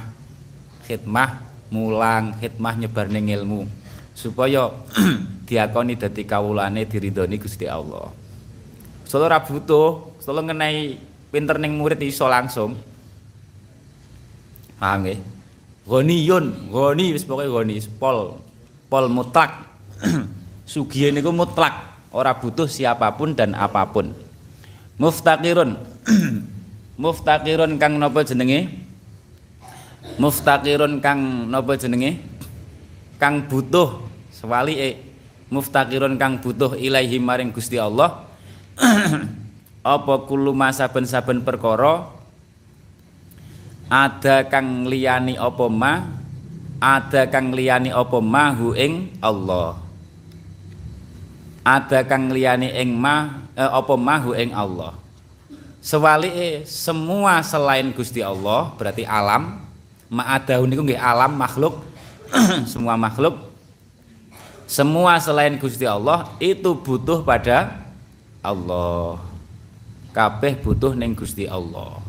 Khidmah 0.87 1.43
mulang 1.71 2.35
khidmah 2.43 2.75
nyebarne 2.75 3.23
ilmu 3.23 3.63
supaya 4.11 4.75
diakoni 5.49 5.95
dadi 5.95 6.27
kawulane 6.27 6.87
diridhoni 6.87 7.39
Gusti 7.39 7.67
Allah. 7.71 8.11
Solo 9.07 9.27
ora 9.27 9.43
butuh, 9.43 10.19
solo 10.23 10.43
ngenai 10.43 10.99
pinter 11.31 11.59
ning 11.59 11.79
murid 11.79 12.03
iso 12.03 12.27
langsung. 12.27 12.75
Paham 14.79 15.07
nggih? 15.07 15.19
Ghaniyun 15.87 16.71
ghani 16.71 17.15
wis 17.15 17.27
pokoke 17.27 17.67
pol 17.99 18.39
pol 18.87 19.05
mutlak 19.11 19.67
sugihe 20.71 21.11
niku 21.11 21.35
mutlak 21.35 21.99
ora 22.15 22.31
butuh 22.39 22.71
siapa 22.71 23.11
pun 23.19 23.35
dan 23.35 23.59
apa 23.59 23.83
pun. 23.91 24.15
Muftakirun 25.03 25.75
muftakirun 27.03 27.75
kang 27.83 27.99
napa 27.99 28.23
jenenge? 28.23 28.71
Muftakirun 30.23 31.03
kang 31.03 31.51
napa 31.51 31.75
jenenge? 31.75 32.23
Kang 33.19 33.51
butuh 33.51 33.99
sewalike. 34.31 35.11
Muftakirun 35.51 36.15
kang 36.15 36.39
butuh 36.39 36.79
ilaihi 36.79 37.19
maring 37.19 37.51
Gusti 37.51 37.75
Allah. 37.75 38.31
Apa 39.81 40.29
kulo 40.29 40.53
saben-saben 40.55 41.43
perkara? 41.43 42.05
Ada 43.89 44.47
kang 44.47 44.87
liyani 44.87 45.41
apa 45.41 45.67
ma? 45.73 46.05
Ada 46.79 47.27
kang 47.33 47.51
liyani 47.51 47.89
apa 47.89 48.21
mahu 48.21 48.77
ing 48.77 49.09
Allah 49.25 49.90
ada 51.71 52.03
kang 52.03 52.35
liyani 52.35 52.75
ing 52.75 52.99
ma 52.99 53.47
eh, 53.55 53.71
apa 53.71 53.95
mahu 53.95 54.35
ing 54.35 54.51
Allah. 54.51 54.99
Sewalike 55.81 56.69
semua 56.69 57.41
selain 57.41 57.89
Gusti 57.95 58.21
Allah 58.21 58.75
berarti 58.77 59.07
alam 59.07 59.65
ma'adahu 60.13 60.69
niku 60.69 60.85
nggih 60.85 61.01
alam 61.01 61.33
makhluk 61.39 61.81
semua 62.73 63.01
makhluk 63.01 63.49
semua 64.67 65.17
selain 65.23 65.57
Gusti 65.57 65.87
Allah 65.87 66.31
itu 66.43 66.75
butuh 66.75 67.23
pada 67.23 67.81
Allah. 68.43 69.19
Kabeh 70.11 70.59
butuh 70.59 70.95
ning 70.99 71.15
Gusti 71.15 71.47
Allah. 71.47 72.03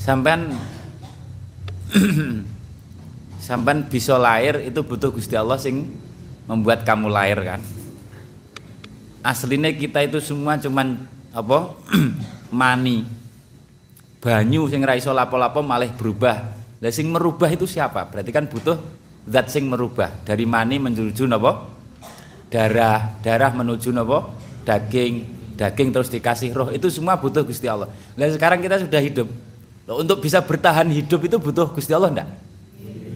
Sampean 0.00 0.56
sampean 3.46 3.84
bisa 3.88 4.16
lahir 4.16 4.60
itu 4.64 4.80
butuh 4.80 5.12
Gusti 5.12 5.36
Allah 5.36 5.60
sing 5.60 5.92
membuat 6.48 6.84
kamu 6.84 7.08
lahir 7.08 7.40
kan 7.44 7.60
aslinya 9.28 9.68
kita 9.76 10.08
itu 10.08 10.24
semua 10.24 10.56
cuman 10.56 11.04
apa 11.36 11.76
mani 12.60 13.04
banyu 14.24 14.64
sing 14.72 14.80
ra 14.80 14.96
iso 14.96 15.12
lapo-lapo 15.12 15.60
malah 15.60 15.92
berubah 15.92 16.36
lah 16.80 16.88
sing 16.88 17.12
merubah 17.12 17.52
itu 17.52 17.68
siapa 17.68 18.08
berarti 18.08 18.32
kan 18.32 18.48
butuh 18.48 18.80
zat 19.28 19.52
sing 19.52 19.68
merubah 19.68 20.08
dari 20.24 20.48
mani 20.48 20.80
menuju 20.80 21.28
napa 21.28 21.68
darah 22.48 23.20
darah 23.20 23.52
menuju 23.52 23.92
napa 23.92 24.32
daging 24.64 25.38
daging 25.58 25.90
terus 25.90 26.06
dikasih 26.06 26.54
roh 26.54 26.70
itu 26.70 26.86
semua 26.86 27.18
butuh 27.18 27.42
Gusti 27.42 27.66
Allah. 27.66 27.90
Dan 28.14 28.30
sekarang 28.30 28.62
kita 28.62 28.78
sudah 28.78 29.02
hidup. 29.02 29.26
Untuk 29.90 30.22
bisa 30.22 30.38
bertahan 30.38 30.86
hidup 30.86 31.26
itu 31.26 31.36
butuh 31.42 31.66
Gusti 31.74 31.90
Allah 31.90 32.14
enggak? 32.14 32.30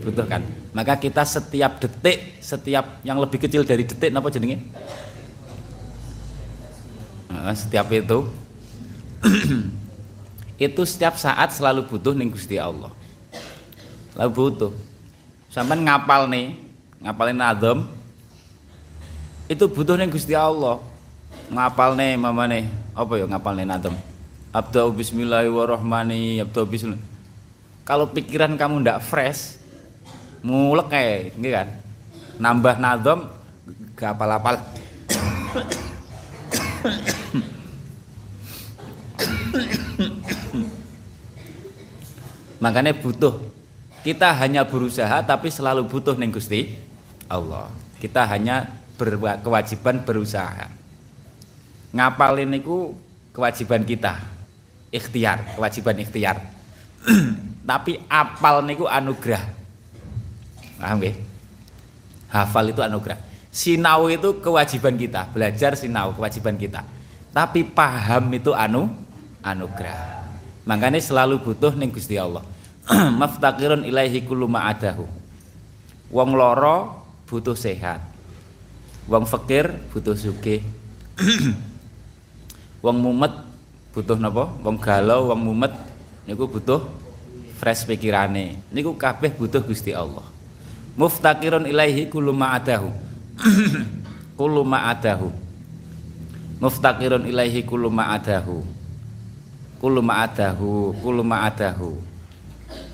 Butuh 0.03 0.27
kan. 0.27 0.43
Maka 0.75 0.99
kita 0.99 1.23
setiap 1.23 1.79
detik, 1.79 2.43
setiap 2.43 2.99
yang 3.07 3.23
lebih 3.23 3.39
kecil 3.39 3.63
dari 3.63 3.87
detik 3.87 4.11
apa 4.11 4.29
jenenge? 4.35 4.59
Setiap 7.57 7.89
itu. 7.93 8.29
Itu 10.63 10.87
setiap 10.87 11.19
saat 11.19 11.51
selalu 11.51 11.91
butuh 11.91 12.15
ning 12.15 12.31
Gusti 12.31 12.55
Allah. 12.55 12.95
Lalu 14.15 14.31
butuh. 14.31 14.73
Sampai 15.51 15.75
ngapal 15.83 16.31
nih, 16.31 16.55
ngapalin 17.03 17.43
Adam 17.43 17.79
itu 19.51 19.65
butuh 19.67 19.99
ning 19.99 20.09
Gusti 20.09 20.39
Allah. 20.39 20.79
Ngapal 21.51 21.99
nih 21.99 22.15
mama 22.15 22.47
nih 22.47 22.65
apa 22.93 23.13
ya 23.19 23.27
ngapal 23.27 23.53
nih 23.59 23.67
nantem 23.69 23.95
abda 24.53 24.89
bismillahirrahmanirrahim 24.93 26.45
abda 26.45 26.61
bismillah 26.69 27.01
kalau 27.89 28.05
pikiran 28.05 28.53
kamu 28.55 28.85
ndak 28.85 29.01
fresh 29.01 29.59
mulek 30.45 30.89
kayak 30.93 31.35
gitu 31.35 31.51
kan? 31.51 31.69
Nambah 32.39 32.75
nadom 32.79 33.21
gak 33.95 34.19
apal-apal 34.19 34.59
makanya 42.63 42.95
butuh. 42.95 43.43
Kita 44.07 44.35
hanya 44.39 44.63
berusaha 44.63 45.23
tapi 45.27 45.51
selalu 45.51 45.87
butuh 45.91 46.15
neng 46.15 46.31
Gusti 46.31 46.79
Allah. 47.27 47.71
Kita 47.99 48.27
hanya 48.31 48.71
berkewajiban 48.99 50.03
berusaha. 50.07 50.71
Ngapalin 51.91 52.51
niku 52.51 52.95
kewajiban 53.35 53.83
kita. 53.83 54.19
Ikhtiar 54.95 55.59
kewajiban 55.59 55.99
ikhtiar. 56.03 56.39
Tapi 57.71 58.03
apal 58.11 58.67
niku 58.67 58.91
anugerah. 58.91 59.43
Paham 60.83 60.99
nggih? 60.99 61.15
Hafal 62.27 62.75
itu 62.75 62.83
anugerah. 62.83 63.19
Sinau 63.55 64.11
itu 64.11 64.43
kewajiban 64.43 64.99
kita. 64.99 65.31
Belajar 65.31 65.79
sinau 65.79 66.11
kewajiban 66.11 66.59
kita. 66.59 66.83
Tapi 67.31 67.63
paham 67.63 68.35
itu 68.35 68.51
anu 68.51 68.91
anugerah 69.47 70.22
makanya 70.69 70.99
selalu 71.03 71.43
butuh 71.43 71.75
ning 71.75 71.91
Gusti 71.91 72.19
Allah. 72.19 72.45
Maftakirun 73.21 73.87
ilaihi 73.87 74.27
kullu 74.27 74.51
adahu. 74.51 75.07
Wong 76.13 76.31
loro 76.35 77.07
butuh 77.31 77.57
sehat. 77.57 78.03
Wong 79.07 79.25
fakir 79.27 79.71
butuh 79.95 80.15
sugih. 80.15 80.63
Wong 82.85 82.97
mumet 82.99 83.33
butuh 83.95 84.19
napa? 84.19 84.51
Wong 84.67 84.77
galau 84.83 85.31
wong 85.31 85.41
mumet 85.41 85.73
niku 86.27 86.51
butuh 86.51 86.83
fresh 87.63 87.87
pikirane. 87.87 88.59
Niku 88.75 88.99
kabeh 88.99 89.31
butuh 89.31 89.63
Gusti 89.63 89.95
Allah. 89.95 90.27
Muftakirun 90.99 91.65
ilaihi 91.71 92.11
kullu 92.11 92.35
ma'adahu 92.37 92.91
kullu 94.39 94.61
ma'adahu 94.67 95.33
muftakirun 96.63 97.27
ilaihi 97.27 97.67
kullu 97.67 97.91
ma'adahu 97.91 98.63
kullu 99.83 99.99
ma'adahu 99.99 100.95
kullu 101.03 101.27
ma'adahu. 101.27 101.91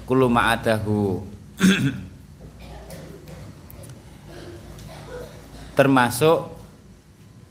Kullu 0.09 0.33
ma'adahu. 0.33 1.21
Termasuk 5.77 6.49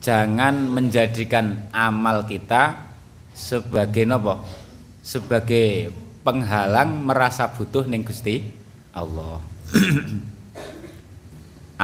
jangan 0.02 0.66
menjadikan 0.66 1.70
amal 1.70 2.26
kita 2.26 2.82
sebagai 3.30 4.02
nopo? 4.02 4.42
Sebagai 5.06 5.94
penghalang 6.26 7.06
merasa 7.06 7.46
butuh 7.46 7.86
ning 7.86 8.02
Gusti 8.02 8.42
Allah. 8.90 9.38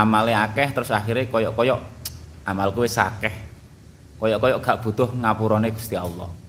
Amalnya 0.03 0.51
akeh 0.51 0.75
terus 0.75 0.91
akhirnya 0.91 1.31
koyok-koyok 1.31 1.79
amalku 2.51 2.83
wis 2.83 2.99
akeh. 2.99 3.31
Koyok-koyok 4.19 4.59
gak 4.59 4.83
butuh 4.83 5.15
ngapurane 5.15 5.71
Gusti 5.71 5.95
Allah 5.95 6.43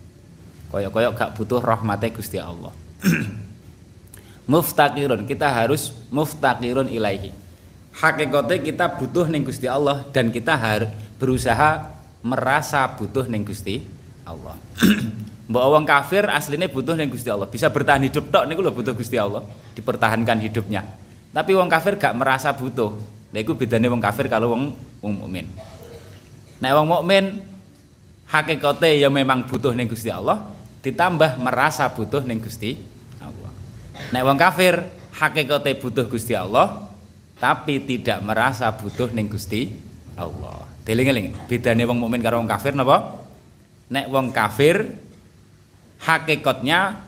koyok-koyok 0.76 1.14
gak 1.16 1.32
butuh 1.40 1.64
rahmate 1.64 2.12
Gusti 2.12 2.36
Allah 2.36 2.76
Muftakirun, 4.46 5.26
kita 5.26 5.50
harus 5.50 5.90
muftakirun 6.14 6.86
ilaihi. 6.94 7.34
Hakikatnya 7.98 8.58
kita 8.62 8.86
butuh 8.94 9.26
ning 9.26 9.42
Gusti 9.42 9.66
Allah 9.66 10.06
dan 10.14 10.30
kita 10.30 10.54
harus 10.54 10.94
berusaha 11.18 11.90
merasa 12.22 12.86
butuh 12.94 13.26
ning 13.26 13.42
Gusti 13.42 13.82
Allah. 14.22 14.54
Mbak 15.50 15.66
wong 15.66 15.86
kafir 15.90 16.30
aslinya 16.30 16.70
butuh 16.70 16.94
ning 16.94 17.10
Gusti 17.10 17.26
Allah, 17.34 17.50
bisa 17.50 17.74
bertahan 17.74 18.06
hidup 18.06 18.30
tok 18.30 18.46
niku 18.46 18.62
lho 18.62 18.70
butuh 18.70 18.94
Gusti 18.94 19.18
Allah, 19.18 19.42
dipertahankan 19.74 20.38
hidupnya. 20.46 20.86
Tapi 21.34 21.52
wong 21.58 21.66
kafir 21.66 21.98
gak 21.98 22.14
merasa 22.14 22.54
butuh. 22.54 22.94
Lha 23.34 23.42
iku 23.42 23.58
bedane 23.58 23.90
wong 23.90 24.02
kafir 24.02 24.30
kalau 24.30 24.54
wong 24.54 24.78
wong 25.02 25.14
mukmin. 25.26 25.50
Nek 26.62 26.72
wong 26.78 26.86
mukmin 26.86 27.42
hakikate 28.30 29.02
ya 29.02 29.10
memang 29.10 29.42
butuh 29.50 29.74
ning 29.74 29.90
Gusti 29.90 30.14
Allah, 30.14 30.55
ditambah 30.86 31.42
merasa 31.42 31.90
butuh 31.90 32.22
ning 32.22 32.38
Gusti 32.38 32.94
Nek 34.12 34.22
wong 34.22 34.38
kafir 34.38 34.86
hakikate 35.16 35.80
butuh 35.80 36.06
Gusti 36.06 36.36
Allah 36.36 36.92
tapi 37.40 37.82
tidak 37.84 38.22
merasa 38.24 38.70
butuh 38.72 39.12
ning 39.12 39.28
Gusti 39.28 39.74
Allah. 40.16 40.64
Deling-eling, 40.86 41.50
bedane 41.50 41.84
wong 41.84 41.98
mukmin 41.98 42.22
karo 42.22 42.40
wong 42.40 42.48
kafir 42.48 42.78
napa? 42.78 43.26
Nek 43.90 44.06
wong 44.08 44.30
kafir 44.30 44.94
hakikatnya 46.00 47.02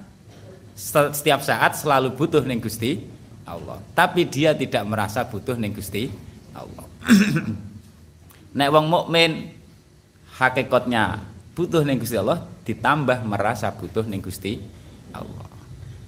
setiap 0.78 1.46
saat 1.46 1.78
selalu 1.78 2.18
butuh 2.18 2.42
ning 2.44 2.60
Gusti 2.60 3.06
Allah, 3.48 3.80
tapi 3.94 4.28
dia 4.28 4.58
tidak 4.58 4.84
merasa 4.84 5.24
butuh 5.24 5.56
ning 5.56 5.72
Gusti 5.72 6.10
Allah. 6.52 6.86
Nek 8.58 8.70
wong 8.74 8.86
mukmin 8.90 9.54
hakikatnya 10.36 11.22
butuh 11.58 11.82
ning 11.82 11.98
Gusti 11.98 12.14
Allah 12.14 12.46
ditambah 12.70 13.26
merasa 13.26 13.74
butuh 13.74 14.06
ning 14.06 14.22
Gusti 14.22 14.62
Allah. 15.10 15.50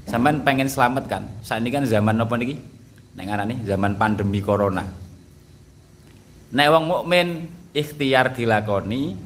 Sampai 0.06 0.38
pengen 0.46 0.70
selamat 0.70 1.10
kan? 1.10 1.26
Saat 1.42 1.66
ini 1.66 1.74
kan 1.74 1.90
zaman 1.90 2.22
apa 2.22 2.38
nih? 2.38 2.54
Nengar 3.18 3.42
nih 3.50 3.58
zaman 3.66 3.98
pandemi 3.98 4.46
corona. 4.46 4.86
Nek 6.54 6.68
wong 6.70 6.86
mukmin 6.86 7.50
ikhtiar 7.74 8.38
dilakoni 8.38 9.18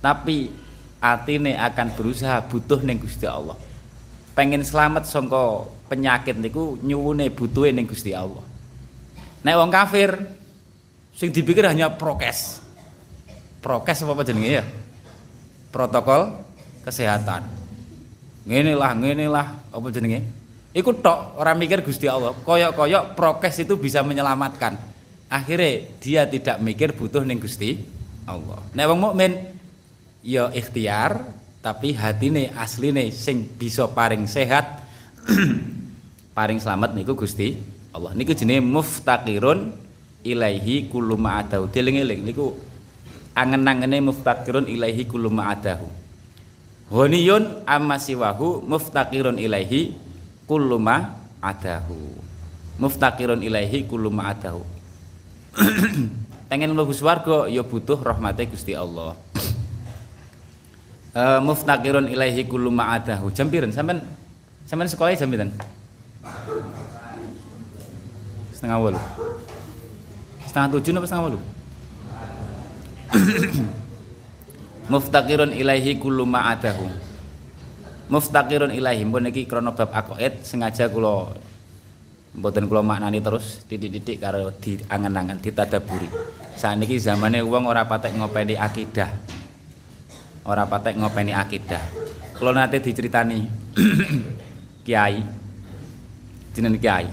tapi 0.00 0.48
atine 1.04 1.60
akan 1.60 1.88
berusaha 2.00 2.40
butuh 2.48 2.80
ning 2.80 2.96
Gusti 2.96 3.28
Allah. 3.28 3.60
Pengen 4.32 4.64
selamat 4.64 5.04
songko 5.04 5.68
penyakit 5.92 6.40
niku 6.40 6.80
nyuwune 6.80 7.28
butuhe 7.28 7.76
ning 7.76 7.84
Gusti 7.84 8.16
Allah. 8.16 8.40
Nek 9.44 9.54
wong 9.60 9.68
kafir 9.68 10.16
sing 11.12 11.28
dipikir 11.28 11.68
hanya 11.68 11.92
prokes. 11.92 12.64
Prokes 13.60 14.00
apa, 14.00 14.16
apa 14.16 14.24
jenenge 14.24 14.48
ya? 14.48 14.64
Protokol 15.72 16.36
kesehatan. 16.84 17.48
Ngene 18.44 18.76
lah 18.76 18.92
ngene 18.92 19.26
lah 19.26 19.46
apa 19.72 19.86
jenenge? 19.88 20.20
Iku 20.72 21.00
tok 21.00 21.40
orang 21.40 21.56
mikir 21.60 21.80
Gusti 21.80 22.08
Allah. 22.08 22.36
Koyok-koyok 22.36 23.16
prokes 23.16 23.60
itu 23.60 23.80
bisa 23.80 24.04
menyelamatkan. 24.04 24.76
Akhirnya 25.32 25.88
dia 25.96 26.22
tidak 26.28 26.60
mikir 26.60 26.92
butuh 26.92 27.24
ning 27.24 27.40
Gusti 27.40 27.80
Allah. 28.28 28.60
Nek 28.76 28.84
wong 28.88 29.00
mukmin 29.00 29.32
ya 30.20 30.52
ikhtiar 30.52 31.24
tapi 31.64 31.96
hatine 31.96 32.52
asline 32.56 33.08
sing 33.14 33.48
bisa 33.48 33.86
paring 33.88 34.26
sehat 34.26 34.82
paring 36.36 36.60
selamat 36.60 36.96
niku 36.96 37.16
Gusti 37.16 37.56
Allah. 37.92 38.16
Niku 38.16 38.32
jenenge 38.32 38.64
muftaqirun 38.64 39.72
ilaihi 40.24 40.88
kullu 40.88 41.20
ma'adahu 41.20 41.68
deling-eling 41.68 42.24
niku 42.24 42.56
angen-angene 43.32 44.00
muftaqirun 44.04 44.68
ilaihi 44.68 45.08
kullu 45.08 45.32
ma'adahu 45.32 46.02
Ghaniyun 46.92 47.64
amma 47.64 47.96
siwahu 47.96 48.60
muftaqirun 48.68 49.40
ilaihi 49.40 49.96
kullu 50.44 50.76
ma 50.76 51.16
adahu. 51.40 51.96
Muftaqirun 52.76 53.40
ilaihi 53.40 53.88
kullu 53.88 54.12
ma 54.12 54.28
adahu. 54.28 54.60
Pengen 56.52 56.76
mlebu 56.76 56.92
swarga 56.92 57.48
ya 57.48 57.64
butuh 57.64 57.96
rahmate 57.96 58.44
Gusti 58.44 58.76
Allah. 58.76 59.16
Uh, 61.16 61.40
muftaqirun 61.48 62.12
ilaihi 62.12 62.44
kullu 62.44 62.68
ma 62.68 62.92
adahu. 62.92 63.32
Jam 63.32 63.48
pirang 63.48 63.72
sampean 63.72 64.04
sampean 64.68 64.92
sekolah 64.92 65.16
jam? 65.16 65.32
Setengah 68.52 68.76
wolu. 68.76 69.00
Setengah 70.44 70.68
tujuh 70.76 70.92
apa 70.92 71.08
setengah 71.08 71.24
wolu? 71.32 71.40
muftaqirun 74.92 75.52
ilaihi 75.52 75.96
kullu 76.00 76.24
ma 76.24 76.52
adahu. 76.52 76.88
Muftaqirun 78.12 78.72
ilaihi 78.72 79.08
pun 79.08 79.24
iki 79.28 79.48
krana 79.48 79.72
bab 79.72 79.88
aqaid 79.92 80.44
sengaja 80.44 80.88
kula 80.92 81.32
mboten 82.32 82.68
kula 82.68 82.80
maknani 82.84 83.20
terus 83.20 83.64
titik-titik 83.68 84.20
karo 84.20 84.52
diangen-angen 84.60 85.40
ditadaburi. 85.40 86.08
Saniki 86.56 87.00
zamane 87.00 87.40
wong 87.40 87.68
ora 87.68 87.88
patek 87.88 88.16
ngopeni 88.16 88.56
akidah. 88.56 89.08
Ora 90.44 90.68
patek 90.68 91.00
ngopeni 91.00 91.32
akidah. 91.32 91.80
Kula 92.36 92.52
nate 92.52 92.82
diceritani 92.82 93.46
kiai 94.86 95.22
jeneng 96.52 96.76
kiai 96.76 97.08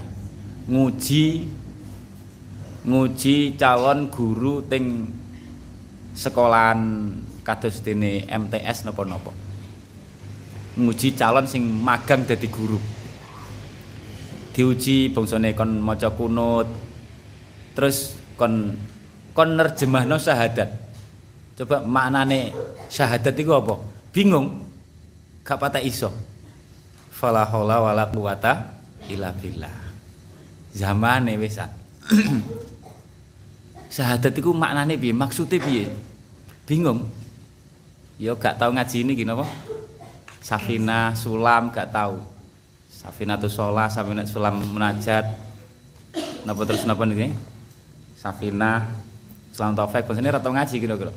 nguji 0.68 1.48
nguji 2.84 3.56
calon 3.56 4.10
guru 4.12 4.60
ting 4.68 5.08
sekolahan 6.14 7.12
kados 7.42 7.82
dene 7.82 8.26
MTS 8.26 8.86
napa-napa. 8.86 9.32
Nguji 10.78 11.18
calon 11.18 11.46
sing 11.50 11.66
magang 11.66 12.22
dadi 12.24 12.46
guru. 12.46 12.78
Diuji 14.54 15.10
bangsane 15.10 15.54
kon 15.54 15.78
maca 15.82 16.10
kunut. 16.14 16.68
Terus 17.74 18.14
kon 18.38 18.78
kon 19.34 19.58
nerjemahno 19.58 20.18
syahadat. 20.18 20.70
Coba 21.58 21.82
maknane 21.84 22.54
syahadat 22.88 23.34
itu 23.36 23.52
apa? 23.52 23.74
Bingung. 24.14 24.66
Gak 25.42 25.58
patah 25.58 25.82
iso. 25.82 26.12
Fala 27.10 27.44
haula 27.44 27.82
wala 27.82 28.08
quwata 28.08 28.80
illa 29.10 29.34
billah. 29.34 29.74
Zamane 30.70 31.34
Syahadat 33.90 34.38
itu 34.38 34.54
maknane 34.54 34.94
piye? 34.94 35.10
Maksudnya 35.10 35.58
piye? 35.58 35.90
Bingung. 36.64 37.10
Yo 38.22 38.38
gak 38.38 38.62
tahu 38.62 38.70
ngaji 38.78 38.96
ini 39.02 39.12
gini 39.18 39.34
apa? 39.34 39.42
Safina, 40.38 41.10
Sulam 41.18 41.74
gak 41.74 41.90
tahu. 41.90 42.22
Safina 42.86 43.34
tuh 43.34 43.50
sholat, 43.50 43.90
Safina 43.90 44.22
Sulam 44.22 44.62
munajat. 44.62 45.26
Napa 46.46 46.62
terus 46.62 46.86
napa 46.86 47.02
nih? 47.02 47.34
Safina, 48.14 48.86
Sulam 49.50 49.74
Taufik, 49.74 50.06
ini 50.06 50.30
rata 50.30 50.46
ngaji 50.46 50.76
gitu 50.78 50.94
kira. 50.94 51.12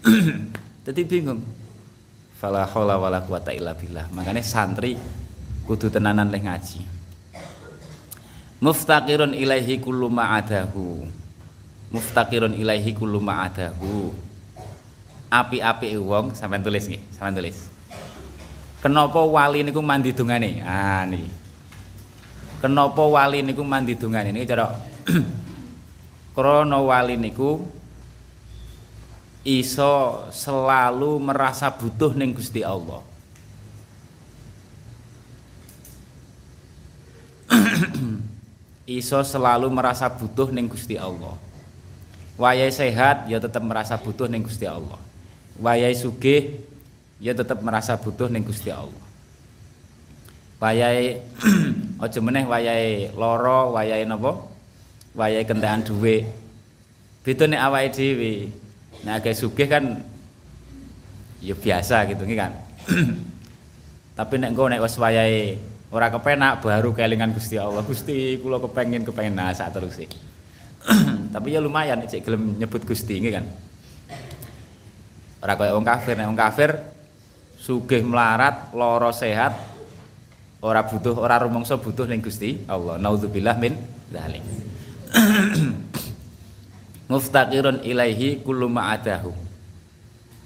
Jadi 0.88 1.00
bingung. 1.06 1.40
Fala 2.40 2.64
haula 2.64 2.96
wala 2.96 3.20
quwata 3.20 3.52
illa 3.52 3.76
billah. 3.76 4.08
Makanya 4.16 4.40
santri 4.40 4.96
kudu 5.68 5.92
tenanan 5.92 6.32
leh 6.32 6.40
ngaji. 6.40 6.80
Muftaqirun 8.64 9.36
ilaihi 9.36 9.76
kullu 9.76 10.08
ma'adahu. 10.08 11.19
Muftaqirun 11.90 12.54
ilaihi 12.54 12.94
kullu 12.94 13.18
ma'adahu 13.18 14.14
api-api 15.30 15.94
wong 15.94 16.34
sampean 16.34 16.58
tulis 16.58 16.90
nggih, 16.90 17.02
sampean 17.14 17.38
tulis. 17.38 17.70
Kenapa 18.82 19.22
wali 19.22 19.62
niku 19.62 19.78
mandi 19.78 20.10
dungane? 20.10 20.58
Ah 20.66 21.06
niki. 21.06 21.30
Kenapa 22.60 23.02
wali 23.06 23.40
niku 23.46 23.62
mandi 23.62 23.94
dungane? 23.94 24.34
Niki 24.34 24.50
cara 24.50 24.74
krana 26.34 26.78
wali 26.82 27.14
niku 27.14 27.62
iso 29.46 30.26
selalu 30.34 31.20
merasa 31.22 31.70
butuh 31.70 32.10
ning 32.16 32.34
Gusti 32.34 32.64
Allah. 32.66 33.04
iso 39.00 39.20
selalu 39.22 39.70
merasa 39.70 40.10
butuh 40.10 40.50
ning 40.50 40.66
Gusti 40.66 40.96
Allah. 40.96 41.49
Wayai 42.40 42.72
sehat 42.72 43.28
ya 43.28 43.36
tetap 43.36 43.60
merasa 43.60 44.00
butuh 44.00 44.24
ning 44.24 44.40
Gusti 44.40 44.64
Allah 44.64 44.96
wayai 45.60 45.92
sugih 45.92 46.56
ya 47.20 47.36
tetap 47.36 47.60
merasa 47.60 47.94
butuh 48.00 48.32
ning 48.32 48.42
Gusti 48.42 48.72
Allah. 48.72 49.04
Wayai 50.60 51.20
aja 52.04 52.18
meneh 52.20 52.44
wayai 52.48 53.12
loro, 53.12 53.76
wayai 53.76 54.08
napa? 54.08 54.40
Wayai 55.12 55.44
kentekan 55.44 55.84
dhuwit. 55.84 56.24
Beda 57.20 57.44
nek 57.44 57.60
awake 57.60 57.92
dhewe. 57.92 58.32
Nek 59.04 59.24
agak 59.24 59.36
sugih 59.36 59.68
kan 59.68 60.00
ya 61.44 61.56
biasa 61.56 62.08
gitu 62.08 62.24
kan. 62.36 62.52
Tapi 64.18 64.34
nek 64.36 64.52
engko 64.52 64.68
nek 64.68 64.84
wis 64.84 64.96
wayahe 64.96 65.56
ora 65.92 66.12
kepenak 66.12 66.60
baru 66.60 66.92
kelingan 66.92 67.32
Gusti 67.36 67.56
Allah. 67.56 67.84
Gusti 67.84 68.36
kula 68.40 68.60
kepengin 68.60 69.04
kepengin 69.04 69.36
nah 69.36 69.52
sak 69.52 69.72
terus 69.76 69.96
Tapi 71.30 71.54
ya 71.54 71.62
lumayan 71.62 72.02
cek 72.02 72.26
gelem 72.26 72.58
nyebut 72.58 72.82
Gusti 72.82 73.22
kan. 73.30 73.46
Ora 75.40 75.56
kaya 75.56 75.72
wong 75.72 75.86
kafir, 75.86 76.18
nek 76.18 76.26
wong 76.28 76.36
kafir 76.36 76.70
sugih 77.60 78.02
melarat, 78.02 78.74
lara 78.74 79.10
sehat 79.14 79.54
ora 80.60 80.84
butuh 80.84 81.16
ora 81.16 81.40
rumangsa 81.40 81.78
butuh 81.78 82.04
ning 82.04 82.20
Gusti 82.20 82.66
Allah. 82.66 82.98
Naudzubillah 82.98 83.56
min 83.56 83.78
dzalik 84.10 84.42
muftaqirun 87.10 87.86
ilaihi 87.86 88.42
kullu 88.42 88.66
ma'adahu. 88.66 89.30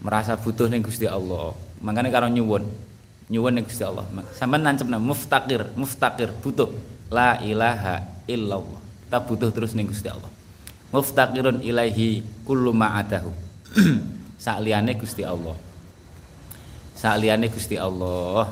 Merasa 0.04 0.36
butuh 0.36 0.68
ning 0.68 0.84
Gusti 0.84 1.08
Allah. 1.08 1.56
Makanya 1.80 2.12
karo 2.12 2.28
nyuwun. 2.28 2.68
Nyuwun 3.32 3.52
ning 3.56 3.64
Gusti 3.64 3.82
Allah. 3.82 4.04
Sampean 4.36 4.62
nancepna 4.62 5.00
muftaqir 5.00 5.72
muftaqir 5.74 6.28
butuh. 6.44 6.70
La 7.08 7.40
ilaha 7.40 8.04
illallah. 8.28 8.84
Kita 9.08 9.18
butuh 9.24 9.48
terus 9.48 9.72
ning 9.72 9.88
Gusti 9.88 10.12
Allah 10.12 10.33
muftaqirun 10.94 11.58
ilaihi 11.58 12.22
kullu 12.46 12.70
ma'adahu 12.70 13.34
sakliyane 14.44 14.94
Gusti 14.94 15.26
Allah. 15.26 15.58
Sakliyane 16.94 17.50
Gusti 17.50 17.74
Allah. 17.74 18.46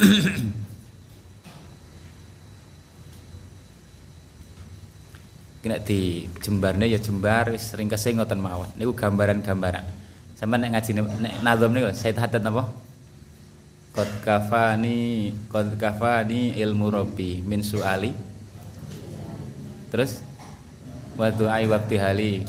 Kena 5.60 5.80
di 5.80 6.28
jembarnya 6.44 6.84
ya 6.88 7.00
jembar 7.00 7.52
sering 7.60 7.88
kesing 7.92 8.16
ngoten 8.20 8.40
mawon. 8.40 8.68
Niku 8.80 8.96
gambaran-gambaran. 8.96 9.84
Sama 10.36 10.56
nek 10.60 10.76
ngaji 10.76 10.90
nek 11.00 11.44
niku 11.72 11.88
saya 11.92 12.16
hadat 12.16 12.40
napa? 12.40 12.68
Qad 13.94 14.10
kafani 14.26 15.32
qad 15.48 15.76
kafani 15.80 16.52
ilmu 16.58 16.92
rabbi 16.92 17.40
min 17.44 17.62
suali. 17.64 18.12
Terus 19.88 20.20
wa 21.14 21.30
du'ai 21.30 21.64
wa 21.70 21.78
hali 21.78 22.42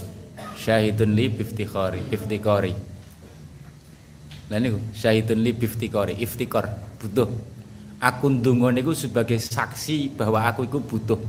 syahidun 0.58 1.14
li 1.14 1.26
biftikhari. 1.30 2.02
Biftikhari. 2.10 2.74
Lah 4.50 4.58
niku 4.62 4.82
syahidun 4.94 5.40
li 5.42 5.52
biftikhari. 5.54 6.14
Iftikar 6.18 6.66
butuh. 7.02 7.30
Aku 8.02 8.28
ndonga 8.30 8.74
niku 8.76 8.92
sebagai 8.92 9.40
saksi 9.40 10.18
bahwa 10.18 10.44
aku 10.46 10.68
iku 10.68 10.82
butuh. 10.84 11.22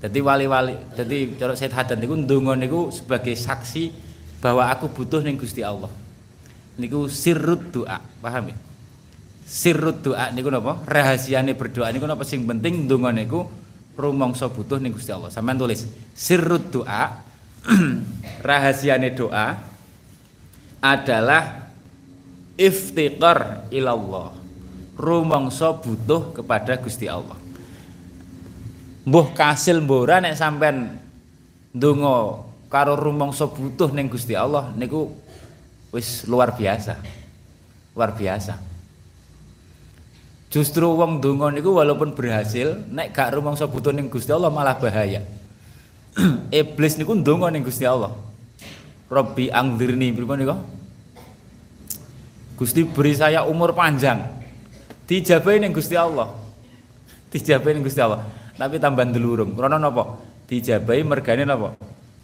Jadi 0.00 0.18
wali-wali, 0.24 0.80
jadi 0.96 1.28
cara 1.36 1.52
Said 1.52 1.76
Hadan 1.76 2.00
niku 2.00 2.16
ndonga 2.16 2.56
niku 2.56 2.88
sebagai 2.88 3.36
saksi 3.36 3.92
bahwa 4.40 4.64
aku 4.72 4.88
butuh 4.88 5.20
ning 5.20 5.36
Gusti 5.36 5.60
Allah. 5.60 5.92
Niku 6.80 7.04
sirrut 7.12 7.68
doa, 7.68 8.00
paham 8.24 8.48
ya? 8.48 8.56
Sirrut 9.44 10.00
doa 10.00 10.32
niku 10.32 10.48
napa? 10.48 10.80
Rahasiane 10.88 11.52
berdoa 11.52 11.92
niku 11.92 12.08
napa? 12.08 12.24
Sing 12.24 12.48
penting 12.48 12.88
ndonga 12.88 13.12
niku 13.12 13.44
rumangsa 14.00 14.48
butuh 14.48 14.80
ning 14.80 14.96
Gusti 14.96 15.12
Allah. 15.12 15.28
Sampeyan 15.28 15.60
tulis 15.60 15.84
sirrut 16.16 16.72
doa 16.72 17.20
rahasiane 18.48 19.12
doa 19.12 19.60
adalah 20.80 21.68
iftiqar 22.56 23.68
ilallah. 23.68 24.32
Rumangsa 24.96 25.76
butuh 25.76 26.32
kepada 26.36 26.76
Gusti 26.80 27.04
Allah 27.08 27.40
mbuh 29.10 29.32
kasil 29.32 29.80
mbora 29.80 30.20
nek 30.20 30.36
sampean 30.36 31.00
ndonga 31.72 32.46
karo 32.70 32.94
rumangsa 32.94 33.48
butuh 33.48 33.90
ning 33.90 34.06
Gusti 34.06 34.36
Allah 34.36 34.70
niku 34.76 35.10
wis 35.90 36.28
luar 36.30 36.54
biasa. 36.54 36.94
Luar 37.96 38.14
biasa. 38.14 38.69
Justru 40.50 40.98
wong 40.98 41.22
donga 41.22 41.54
niku 41.54 41.78
walaupun 41.78 42.10
berhasil 42.10 42.82
nek 42.90 43.14
gak 43.14 43.38
rumangsa 43.38 43.70
butuh 43.70 43.94
ning 43.94 44.10
Gusti 44.10 44.34
Allah 44.34 44.50
malah 44.50 44.74
bahaya. 44.74 45.22
Iblis 46.50 46.98
niku 46.98 47.14
ndonga 47.14 47.54
ning 47.54 47.62
Gusti 47.62 47.86
Allah. 47.86 48.10
Robbi 49.06 49.46
angdirni 49.46 50.10
pripun 50.10 50.42
niku? 50.42 50.58
Gusti 52.58 52.82
beri 52.82 53.14
saya 53.14 53.46
umur 53.46 53.70
panjang. 53.72 54.26
Dijabahi 55.06 55.62
ning 55.62 55.72
Gusti 55.72 55.94
Allah. 55.94 56.34
Dijabahi 57.30 57.78
ning 57.78 57.86
Gusti 57.86 58.02
Allah 58.02 58.40
tapi 58.60 58.76
tambah 58.76 59.08
ndelurung. 59.08 59.56
Krana 59.56 59.80
napa? 59.80 60.20
Dijabahi 60.44 61.00
mergane 61.00 61.48
napa? 61.48 61.72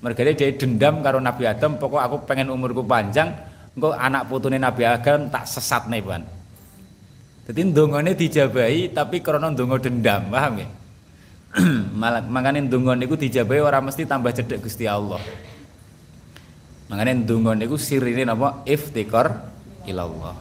Mergane 0.05 0.37
dia 0.37 0.53
dendam 0.53 1.01
karo 1.01 1.16
Nabi 1.16 1.49
Adam, 1.49 1.81
pokok 1.81 1.97
aku 2.05 2.16
pengen 2.29 2.53
umurku 2.53 2.85
panjang, 2.85 3.33
engko 3.72 3.97
anak 3.97 4.29
putune 4.29 4.61
Nabi 4.61 4.85
Adam 4.85 5.33
tak 5.33 5.49
sesat 5.49 5.89
nih, 5.89 6.05
Ban. 6.05 6.20
Jadi 7.47 7.61
ndongone 7.71 8.19
dijabahi 8.19 8.91
tapi 8.91 9.23
krana 9.23 9.55
ndonga 9.55 9.79
dendam, 9.79 10.27
paham 10.35 10.67
ya? 10.67 10.69
Makane 12.35 12.67
ndonga 12.67 12.99
niku 12.99 13.15
dijabahi 13.15 13.63
ora 13.63 13.79
mesti 13.79 14.03
tambah 14.03 14.35
cedek 14.35 14.67
Gusti 14.67 14.91
Allah. 14.91 15.23
Makane 16.91 17.23
ndonga 17.23 17.55
niku 17.55 17.79
sirine 17.79 18.27
napa? 18.27 18.67
Iftikar 18.67 19.47
ilallah. 19.87 20.35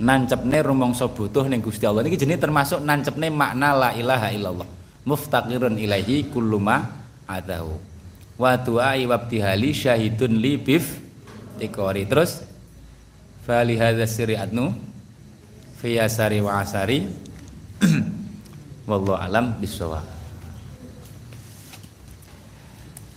Nancepne 0.00 0.64
rumangsa 0.64 1.12
butuh 1.12 1.44
ning 1.44 1.60
Gusti 1.60 1.84
Allah 1.84 2.00
niki 2.00 2.16
jenenge 2.16 2.40
termasuk 2.40 2.80
nancepne 2.80 3.28
makna 3.28 3.76
la 3.76 3.90
ilaha 3.92 4.32
illallah 4.32 4.68
muftaqirun 5.04 5.76
ilaihi 5.76 6.28
kullu 6.32 6.56
ma 6.56 6.88
adahu 7.28 7.76
wa 8.40 8.56
du'ai 8.56 9.04
wabtihali 9.04 9.76
syahidun 9.76 10.40
li 10.40 10.56
bif 10.56 11.00
tikori 11.60 12.08
terus 12.08 12.40
fali 13.44 13.76
hadza 13.76 14.08
sirri 14.08 14.36
adnu 14.40 14.72
fi 15.80 15.96
asari 15.96 16.44
wa 16.44 16.60
asari. 16.60 17.08
Wallahu 18.90 19.16
alam 19.16 19.56
bisawab 19.56 20.20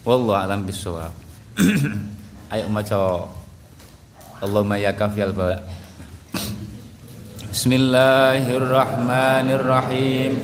wallahu 0.03 0.35
alam 0.35 0.67
bisawab 0.67 1.15
ayo 2.53 2.67
maca. 2.71 3.27
Allahumma 4.43 4.75
ya 4.75 4.91
kafiyal 4.91 5.31
bala 5.31 5.63
Bismillahirrahmanirrahim. 7.53 10.35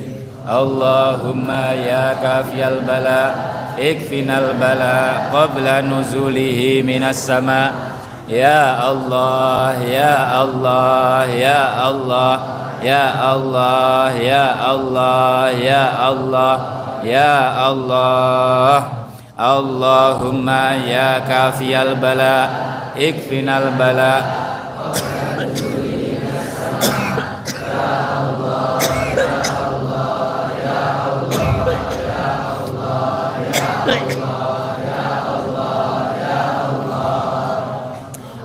Allahumma 0.47 1.76
ya 1.76 2.15
kafiyal 2.15 2.80
bala. 2.88 3.36
Ikfinal 3.76 4.55
bala 4.55 5.28
qabla 5.34 5.82
nuzulihi 5.84 6.80
minas 6.86 7.26
sama' 7.28 7.89
يا 8.30 8.92
الله 8.92 9.74
يا 9.84 10.44
الله 10.44 11.26
يا 11.26 11.90
الله 11.90 12.40
يا 12.84 13.34
الله 13.34 14.12
يا 14.12 14.72
الله 14.72 15.50
يا 15.50 16.10
الله 16.10 16.60
يا 17.04 17.72
الله. 17.72 18.84
اللهم 19.40 20.50
يا 20.88 21.20
كافي 21.20 21.82
البلاء 21.82 22.50
اكفنا 22.98 23.58
البلاء. 23.58 24.39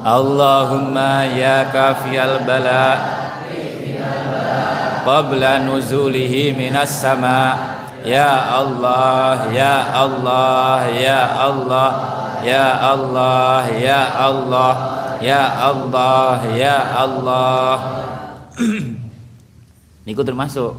Allahumma 0.04 1.24
ya 1.32 1.72
kafiyal 1.72 2.44
bala. 2.44 3.00
Qabla 5.00 5.64
nuzulihi 5.64 6.52
minas 6.52 7.00
sama. 7.00 7.72
Ya 8.04 8.28
Allah 8.52 9.48
ya 9.48 9.80
Allah 9.96 10.84
ya 10.92 11.20
Allah 11.24 11.88
ya 12.44 12.66
Allah 12.84 13.64
ya 13.72 14.00
Allah 14.12 14.74
ya 15.24 15.42
Allah 15.72 16.36
ya 16.52 16.76
Allah. 17.00 17.76
Niku 20.04 20.20
termasuk 20.20 20.76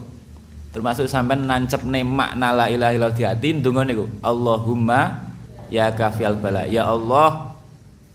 termasuk 0.69 1.09
sampai 1.09 1.41
nancep 1.41 1.82
ne 1.82 2.05
makna 2.05 2.53
la 2.53 2.69
ilaha 2.69 2.93
illallah 2.93 3.17
di 3.17 3.26
hati 3.26 3.57
niku 3.57 4.05
Allahumma 4.21 5.34
ya 5.73 5.89
kafiyal 5.89 6.38
bala. 6.38 6.69
Ya 6.69 6.86
Allah 6.86 7.55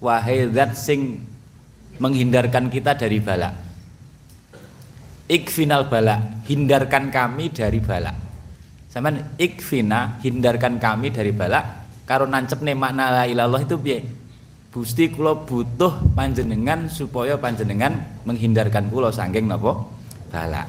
wahai 0.00 0.48
zat 0.50 0.74
sing 0.74 1.20
menghindarkan 2.00 2.72
kita 2.72 2.96
dari 2.96 3.20
bala 3.20 3.52
ikfinal 5.28 5.86
bala 5.86 6.42
hindarkan 6.48 7.12
kami 7.12 7.52
dari 7.52 7.78
bala 7.78 8.10
sampean 8.90 9.36
ikfina 9.38 10.18
hindarkan 10.24 10.80
kami 10.82 11.14
dari 11.14 11.30
bala 11.30 11.80
karo 12.10 12.26
nih 12.26 12.74
makna 12.74 13.22
la 13.22 13.24
ilallah 13.30 13.62
itu 13.62 13.78
piye? 13.78 14.02
Gusti 14.70 15.10
kula 15.10 15.46
butuh 15.46 16.14
panjenengan 16.14 16.90
supaya 16.90 17.38
panjenengan 17.38 18.22
menghindarkan 18.26 18.90
kula 18.90 19.14
saking 19.14 19.46
napa? 19.46 19.86
Bala 20.26 20.66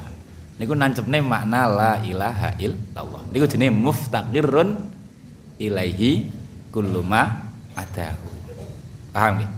niku 0.62 0.78
nih 0.78 1.22
makna 1.22 1.66
la 1.66 1.92
ilaha 2.06 2.54
illallah. 2.62 3.22
Niku 3.34 3.50
jenenge 3.50 3.74
muftaqirun 3.74 4.68
ilaihi 5.58 6.30
kulluma 6.70 7.50
adahu 7.74 8.31
Paham 9.12 9.44
ya? 9.44 9.48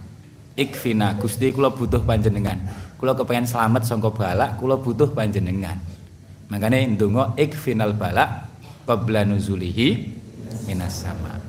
Ikfina 0.54 1.18
Gusti 1.18 1.50
kula 1.50 1.70
butuh 1.70 2.02
panjenengan. 2.02 2.58
Kula 2.98 3.14
kepengen 3.14 3.46
selamat 3.46 3.82
sangka 3.86 4.10
balak, 4.10 4.58
kula 4.58 4.78
butuh 4.78 5.10
panjenengan. 5.10 5.78
Makanya 6.50 6.84
ndonga 6.94 7.34
ikfinal 7.34 7.94
balak 7.96 8.46
qabla 8.86 9.26
nuzulihi 9.26 10.14
minas 10.70 11.02
sama. 11.02 11.40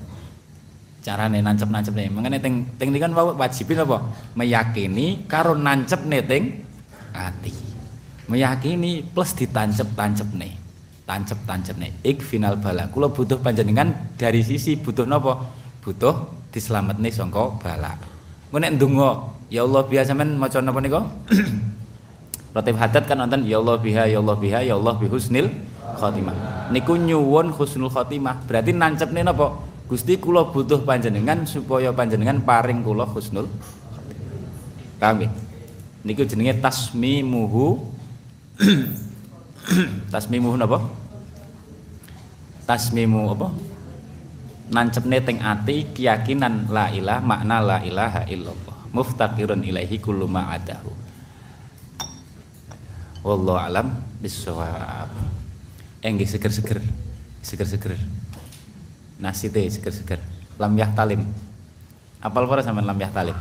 Carane 1.05 1.37
nancep-nancep 1.37 1.93
nih. 1.93 2.09
Makanya 2.09 2.41
teng 2.41 2.65
teng 2.81 2.89
kan 2.97 3.13
wajibin 3.13 3.77
apa? 3.85 3.97
Meyakini 4.33 5.29
karo 5.29 5.53
nancep 5.53 6.01
nih 6.05 6.21
teng 6.25 6.43
ati. 7.13 7.65
meyakini 8.25 9.05
plus 9.05 9.37
ditancep-tancep 9.37 10.33
nih 10.33 10.53
tancep-tancep 11.05 11.77
nih 11.77 11.91
ik 12.01 12.25
final 12.25 12.57
bala 12.57 12.89
kula 12.89 13.13
butuh 13.13 13.37
panjenengan 13.37 13.93
dari 14.17 14.41
sisi 14.41 14.73
butuh 14.81 15.05
nopo 15.05 15.37
butuh 15.85 16.44
diselamat 16.55 16.95
nih 17.03 17.11
songko 17.11 17.59
bala 17.59 17.99
nek 18.55 18.79
ndonga 18.79 19.35
ya 19.51 19.67
Allah 19.67 19.83
biasa 19.83 20.15
men 20.15 20.39
maca 20.39 20.63
napa 20.63 20.79
nika 20.79 21.03
Ratib 22.55 22.79
hadat 22.79 23.03
kan 23.03 23.19
nonton 23.19 23.43
ya 23.43 23.59
Allah 23.59 23.75
biha 23.75 24.07
ya 24.07 24.23
Allah 24.23 24.39
biha 24.39 24.63
ya 24.63 24.79
Allah 24.79 24.95
bihusnil 24.95 25.51
khotimah. 25.99 26.71
Niku 26.71 26.95
nyuwun 26.95 27.51
husnul 27.51 27.91
khotimah. 27.91 28.47
Berarti 28.47 28.71
nancepne 28.71 29.27
napa? 29.27 29.59
Gusti 29.91 30.15
kula 30.15 30.47
butuh 30.55 30.79
panjenengan 30.87 31.43
supaya 31.43 31.91
panjenengan 31.91 32.41
paring 32.41 32.81
kula 32.81 33.05
husnul 33.05 33.45
Paham 34.97 35.27
ya? 35.27 35.29
Niku 36.07 36.23
jenenge 36.23 36.55
tasmimuhu 36.63 37.83
tasmimuhu 40.15 40.55
napa? 40.55 40.79
Tasmimu 42.63 43.35
apa? 43.35 43.51
Nancepne 44.65 45.21
teng 45.21 45.45
ati 45.45 45.93
keyakinan 45.93 46.69
la 46.73 46.89
ilah 46.89 47.21
makna 47.21 47.61
la 47.61 47.77
ilaha 47.85 48.25
illallah. 48.25 48.77
Muftaqirun 48.95 49.61
ilaihi 49.61 50.01
kullu 50.01 50.25
ma'adahu 50.25 51.05
wallahu 53.25 53.57
alam 53.57 53.97
bisawab 54.21 55.09
enggih 56.05 56.29
seger-seger. 56.29 56.77
Seger-seger. 57.41 57.97
Nasi 59.17 59.49
teh 59.49 59.65
seger-seger. 59.65 60.21
Lam 60.61 60.77
talim 60.93 61.25
apal 62.21 62.47
para 62.47 62.63
sama 62.63 62.79
lam 62.79 62.95
talim 63.11 63.35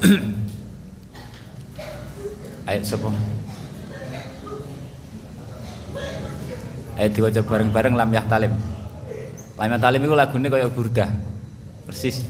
ayo 2.70 2.80
sapa? 2.86 3.10
Ayo 6.96 7.08
diwaca 7.12 7.42
bareng-bareng 7.42 7.98
lam 7.98 8.14
talim 8.30 8.54
lam 9.60 9.76
talim 9.76 10.00
itu 10.00 10.16
lagunya 10.16 10.48
kayak 10.48 10.72
burda 10.72 11.06
persis 11.84 12.24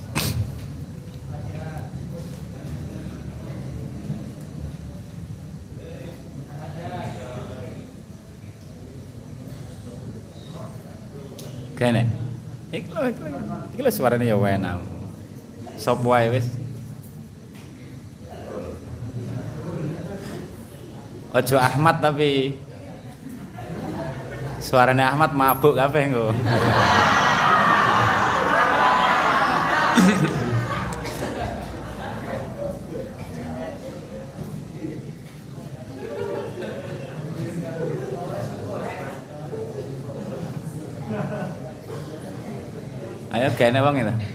Kene. 11.80 12.04
Iki 12.76 12.92
lho, 12.92 13.08
iki 13.72 13.80
lho 13.80 13.88
ya 14.28 14.36
enak. 14.36 14.84
Sop 15.80 16.04
wae 16.04 16.28
wis. 16.28 16.44
Ojo 21.32 21.56
Ahmad 21.56 22.04
tapi 22.04 22.52
suaranya 24.60 25.16
Ahmad 25.16 25.32
mabuk 25.32 25.72
kabeh 25.72 26.12
engko. 26.12 26.36
Ayo 43.30 43.48
kene 43.54 43.78
wong 43.84 43.96
itu. 44.00 44.29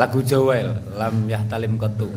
Lagu 0.00 0.24
Jawa 0.24 0.64
lam 0.96 1.28
yahtalim 1.28 1.76
kotu. 1.76 2.08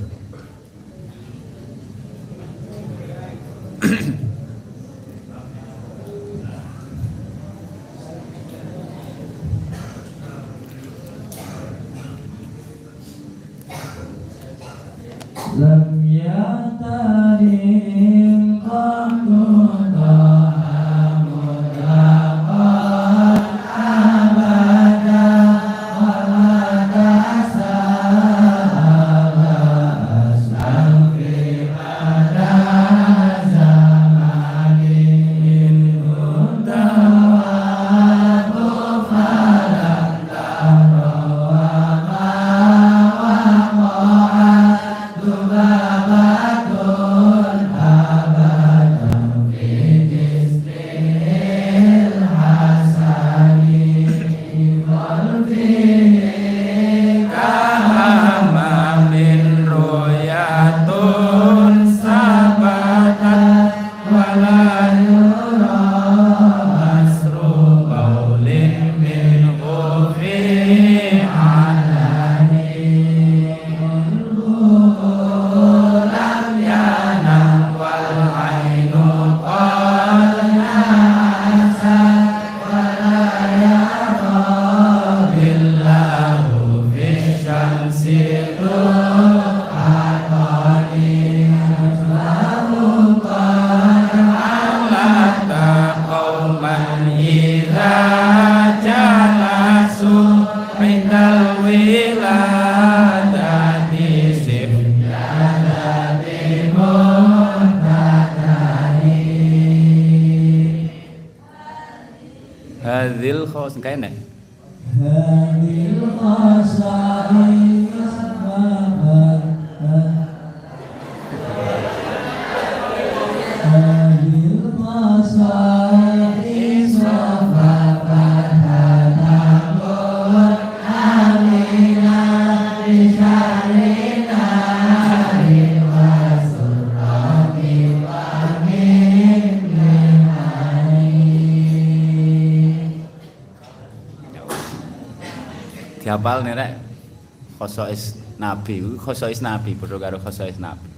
Khosois 149.04 149.43
nabi 149.43 149.76
karo 149.76 150.18
khosois 150.24 150.56
nabi 150.56 150.93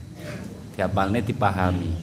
diapalne 0.76 1.24
dipahami. 1.24 1.95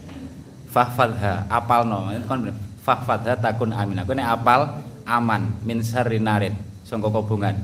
Fahfadha 0.72 1.44
apalno. 1.53 2.09
Kon 2.24 2.48
fahfadha 2.80 3.36
takun 3.36 3.76
amin. 3.76 4.00
Aku 4.03 4.16
nek 4.16 4.26
apal 4.26 4.80
aman. 5.05 5.53
Min 5.62 5.84
sarinarin 5.84 6.57
sangka 6.82 7.12
kobongan. 7.12 7.61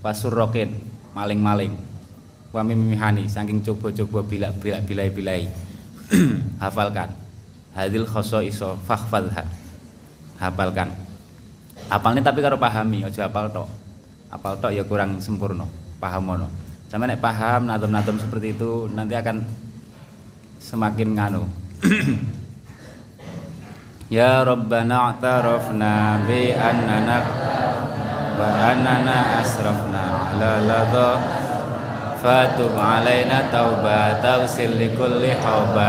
Wasurrokin 0.00 0.78
maling-maling. 1.12 1.74
Wa 2.54 2.62
mimihani 2.62 3.26
saking 3.26 3.60
coba-coba 3.66 4.22
bilak 4.24 4.52
bilak 4.62 4.80
bilai-bilai. 4.86 5.50
Hafalkan. 6.62 7.10
Hadil 7.74 8.06
khoso 8.06 8.40
iso 8.40 8.78
fahfadha. 8.86 9.44
Hafalkan. 10.38 10.94
Hafalnya 11.90 12.22
tapi 12.22 12.38
kalau 12.38 12.56
pahami 12.56 13.02
aja 13.02 13.26
hafal 13.26 13.50
tok. 13.50 13.68
Hafal 14.30 14.54
tok 14.62 14.70
ya 14.70 14.86
kurang 14.86 15.18
sempurna 15.18 15.66
paham 16.00 16.22
mono 16.24 16.48
sama 16.90 17.06
nek 17.06 17.22
paham 17.22 17.70
nadom-nadom 17.70 18.18
seperti 18.18 18.50
itu 18.50 18.90
nanti 18.90 19.14
akan 19.14 19.46
semakin 20.58 21.08
nganu. 21.14 21.44
Ya 24.10 24.42
Rabbana 24.42 25.14
a'tarafna 25.14 26.26
bi 26.26 26.50
annana 26.50 27.22
wa 28.34 28.48
annana 28.58 29.38
asrafna 29.38 30.34
ala 30.34 30.58
ladha. 30.66 31.10
Fatub 32.18 32.74
alaina 32.74 33.46
tauba 33.54 34.18
tawsil 34.18 34.74
li 34.74 34.90
kulli 34.98 35.30
hawba 35.30 35.88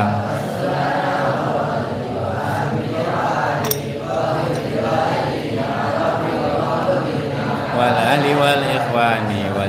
wal 7.74 7.98
ali 7.98 8.32
wal 8.38 8.64
ikhwani 8.70 9.50
wa 9.50 9.66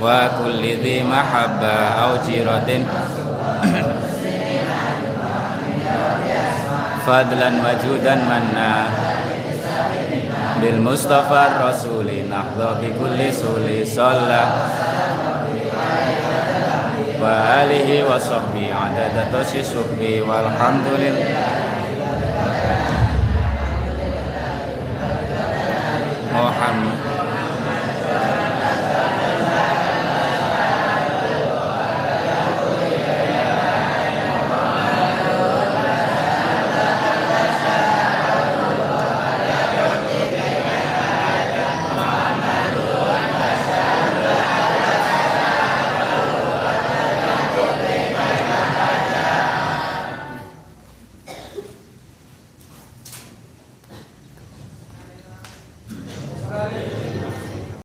sairil 0.00 0.08
wa 0.08 0.32
kulli 0.40 0.80
dhi 0.80 1.04
mahabba 1.04 2.00
au 2.00 2.16
jiratin. 2.24 2.88
Fadlan 7.04 7.60
wajudan 7.60 8.24
manna. 8.24 8.88
Bil 10.60 10.76
mustafa 10.80 11.60
rasuli 11.60 12.24
nahdha 12.28 12.80
bi 12.80 12.88
kulli 12.96 13.32
suli 13.32 13.84
salla. 13.84 14.68
Wa 17.20 17.60
alihi 17.64 18.04